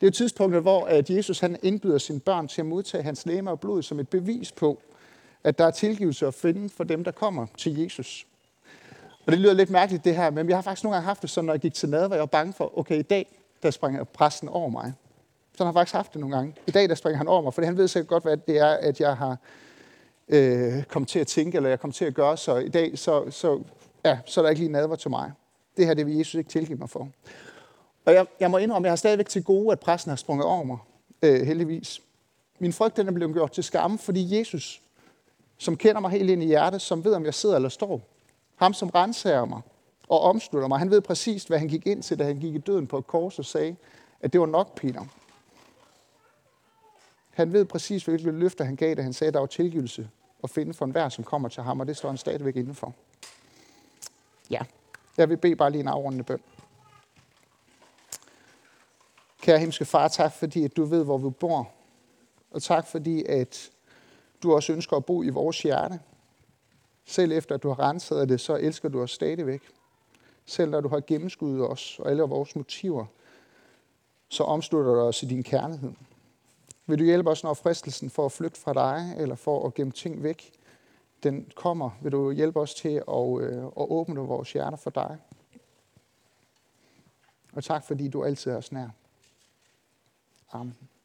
Det 0.00 0.06
er 0.06 0.10
tidspunktet, 0.10 0.62
hvor 0.62 0.86
at 0.86 1.10
Jesus 1.10 1.40
han 1.40 1.56
indbyder 1.62 1.98
sine 1.98 2.20
børn 2.20 2.48
til 2.48 2.60
at 2.60 2.66
modtage 2.66 3.02
hans 3.02 3.26
læme 3.26 3.50
og 3.50 3.60
blod 3.60 3.82
som 3.82 4.00
et 4.00 4.08
bevis 4.08 4.52
på, 4.52 4.82
at 5.44 5.58
der 5.58 5.64
er 5.64 5.70
tilgivelse 5.70 6.26
at 6.26 6.34
finde 6.34 6.68
for 6.68 6.84
dem, 6.84 7.04
der 7.04 7.10
kommer 7.10 7.46
til 7.56 7.78
Jesus. 7.78 8.26
Og 9.26 9.32
det 9.32 9.40
lyder 9.40 9.52
lidt 9.52 9.70
mærkeligt 9.70 10.04
det 10.04 10.16
her, 10.16 10.30
men 10.30 10.48
jeg 10.48 10.56
har 10.56 10.62
faktisk 10.62 10.84
nogle 10.84 10.94
gange 10.94 11.06
haft 11.06 11.22
det 11.22 11.30
sådan, 11.30 11.46
når 11.46 11.52
jeg 11.52 11.60
gik 11.60 11.74
til 11.74 11.88
nadver, 11.88 12.14
jeg 12.14 12.20
var 12.20 12.26
bange 12.26 12.52
for, 12.52 12.78
okay, 12.78 12.98
i 12.98 13.02
dag, 13.02 13.40
der 13.62 13.70
springer 13.70 14.04
præsten 14.04 14.48
over 14.48 14.68
mig. 14.68 14.92
Så 15.56 15.64
har 15.64 15.70
jeg 15.70 15.74
faktisk 15.74 15.94
haft 15.94 16.12
det 16.12 16.20
nogle 16.20 16.36
gange. 16.36 16.54
I 16.66 16.70
dag, 16.70 16.88
der 16.88 16.94
springer 16.94 17.18
han 17.18 17.28
over 17.28 17.42
mig, 17.42 17.54
for 17.54 17.62
han 17.62 17.76
ved 17.76 17.88
sikkert 17.88 18.08
godt, 18.08 18.22
hvad 18.22 18.36
det 18.36 18.58
er, 18.58 18.66
at 18.70 19.00
jeg 19.00 19.16
har 19.16 19.36
øh, 20.28 20.82
kommet 20.82 21.08
til 21.08 21.18
at 21.18 21.26
tænke, 21.26 21.56
eller 21.56 21.68
jeg 21.68 21.80
kommer 21.80 21.92
til 21.92 22.04
at 22.04 22.14
gøre, 22.14 22.36
så 22.36 22.56
i 22.56 22.68
dag, 22.68 22.98
så, 22.98 23.30
så, 23.30 23.62
ja, 24.04 24.18
så 24.26 24.40
er 24.40 24.42
der 24.42 24.50
ikke 24.50 24.60
lige 24.60 24.72
nadver 24.72 24.96
til 24.96 25.10
mig. 25.10 25.32
Det 25.76 25.86
her, 25.86 25.94
det 25.94 26.06
vil 26.06 26.16
Jesus 26.16 26.34
ikke 26.34 26.50
tilgive 26.50 26.78
mig 26.78 26.90
for. 26.90 27.08
Og 28.08 28.14
jeg, 28.14 28.26
jeg 28.40 28.50
må 28.50 28.58
indrømme, 28.58 28.86
jeg 28.86 28.90
har 28.90 28.96
stadigvæk 28.96 29.28
til 29.28 29.44
gode, 29.44 29.72
at 29.72 29.80
præsten 29.80 30.10
har 30.10 30.16
sprunget 30.16 30.46
over 30.46 30.64
mig, 30.64 30.78
øh, 31.22 31.46
heldigvis. 31.46 32.00
Min 32.58 32.72
frygt 32.72 32.96
den 32.96 33.08
er 33.08 33.12
blevet 33.12 33.34
gjort 33.34 33.52
til 33.52 33.64
skamme, 33.64 33.98
fordi 33.98 34.38
Jesus, 34.38 34.82
som 35.58 35.76
kender 35.76 36.00
mig 36.00 36.10
helt 36.10 36.30
ind 36.30 36.42
i 36.42 36.46
hjertet, 36.46 36.82
som 36.82 37.04
ved, 37.04 37.14
om 37.14 37.24
jeg 37.24 37.34
sidder 37.34 37.56
eller 37.56 37.68
står, 37.68 38.00
ham, 38.56 38.74
som 38.74 38.88
renser 38.88 39.44
mig 39.44 39.60
og 40.08 40.20
omslutter 40.20 40.68
mig, 40.68 40.78
han 40.78 40.90
ved 40.90 41.00
præcis, 41.00 41.44
hvad 41.44 41.58
han 41.58 41.68
gik 41.68 41.86
ind 41.86 42.02
til, 42.02 42.18
da 42.18 42.24
han 42.24 42.38
gik 42.38 42.54
i 42.54 42.58
døden 42.58 42.86
på 42.86 42.98
et 42.98 43.06
kors 43.06 43.38
og 43.38 43.44
sagde, 43.44 43.76
at 44.20 44.32
det 44.32 44.40
var 44.40 44.46
nok, 44.46 44.74
Peter. 44.74 45.04
Han 47.30 47.52
ved 47.52 47.64
præcis, 47.64 48.04
hvilke 48.04 48.30
løfter 48.30 48.64
han 48.64 48.76
gav, 48.76 48.94
da 48.94 49.02
han 49.02 49.12
sagde, 49.12 49.28
at 49.28 49.34
der 49.34 49.40
var 49.40 49.46
tilgivelse 49.46 50.08
at 50.44 50.50
finde 50.50 50.74
for 50.74 50.84
enhver, 50.84 51.08
som 51.08 51.24
kommer 51.24 51.48
til 51.48 51.62
ham, 51.62 51.80
og 51.80 51.86
det 51.86 51.96
står 51.96 52.08
han 52.08 52.18
stadigvæk 52.18 52.56
indenfor. 52.56 52.94
Ja, 54.50 54.60
jeg 55.16 55.28
vil 55.28 55.36
bede 55.36 55.56
bare 55.56 55.70
lige 55.70 55.80
en 55.80 55.88
afrundende 55.88 56.24
bøn. 56.24 56.40
Kære 59.48 59.58
himmelske 59.58 59.84
far, 59.84 60.08
tak 60.08 60.32
fordi, 60.32 60.64
at 60.64 60.76
du 60.76 60.84
ved, 60.84 61.04
hvor 61.04 61.18
vi 61.18 61.30
bor. 61.30 61.70
Og 62.50 62.62
tak 62.62 62.86
fordi, 62.86 63.24
at 63.24 63.70
du 64.42 64.54
også 64.54 64.72
ønsker 64.72 64.96
at 64.96 65.04
bo 65.04 65.22
i 65.22 65.28
vores 65.28 65.62
hjerte. 65.62 66.00
Selv 67.04 67.32
efter 67.32 67.54
at 67.54 67.62
du 67.62 67.68
har 67.68 67.80
renset 67.80 68.28
det, 68.28 68.40
så 68.40 68.56
elsker 68.56 68.88
du 68.88 69.02
os 69.02 69.10
stadigvæk. 69.10 69.62
Selv 70.46 70.70
når 70.70 70.80
du 70.80 70.88
har 70.88 71.00
gennemskuddet 71.00 71.68
os 71.68 71.98
og 71.98 72.10
alle 72.10 72.22
vores 72.22 72.56
motiver, 72.56 73.06
så 74.28 74.44
omslutter 74.44 74.92
du 74.94 75.00
os 75.00 75.22
i 75.22 75.26
din 75.26 75.42
kærlighed. 75.42 75.92
Vil 76.86 76.98
du 76.98 77.04
hjælpe 77.04 77.30
os, 77.30 77.44
når 77.44 77.54
fristelsen 77.54 78.10
for 78.10 78.26
at 78.26 78.32
flygte 78.32 78.60
fra 78.60 78.72
dig, 78.72 79.14
eller 79.18 79.34
for 79.34 79.66
at 79.66 79.74
gemme 79.74 79.92
ting 79.92 80.22
væk, 80.22 80.52
den 81.22 81.50
kommer? 81.54 81.90
Vil 82.02 82.12
du 82.12 82.32
hjælpe 82.32 82.60
os 82.60 82.74
til 82.74 83.02
at, 83.08 83.40
øh, 83.40 83.64
at 83.64 83.72
åbne 83.90 84.20
vores 84.20 84.52
hjerter 84.52 84.76
for 84.76 84.90
dig? 84.90 85.18
Og 87.52 87.64
tak, 87.64 87.84
fordi 87.84 88.08
du 88.08 88.24
altid 88.24 88.50
er 88.50 88.56
os 88.56 88.72
nær. 88.72 88.88
Amen. 90.54 90.97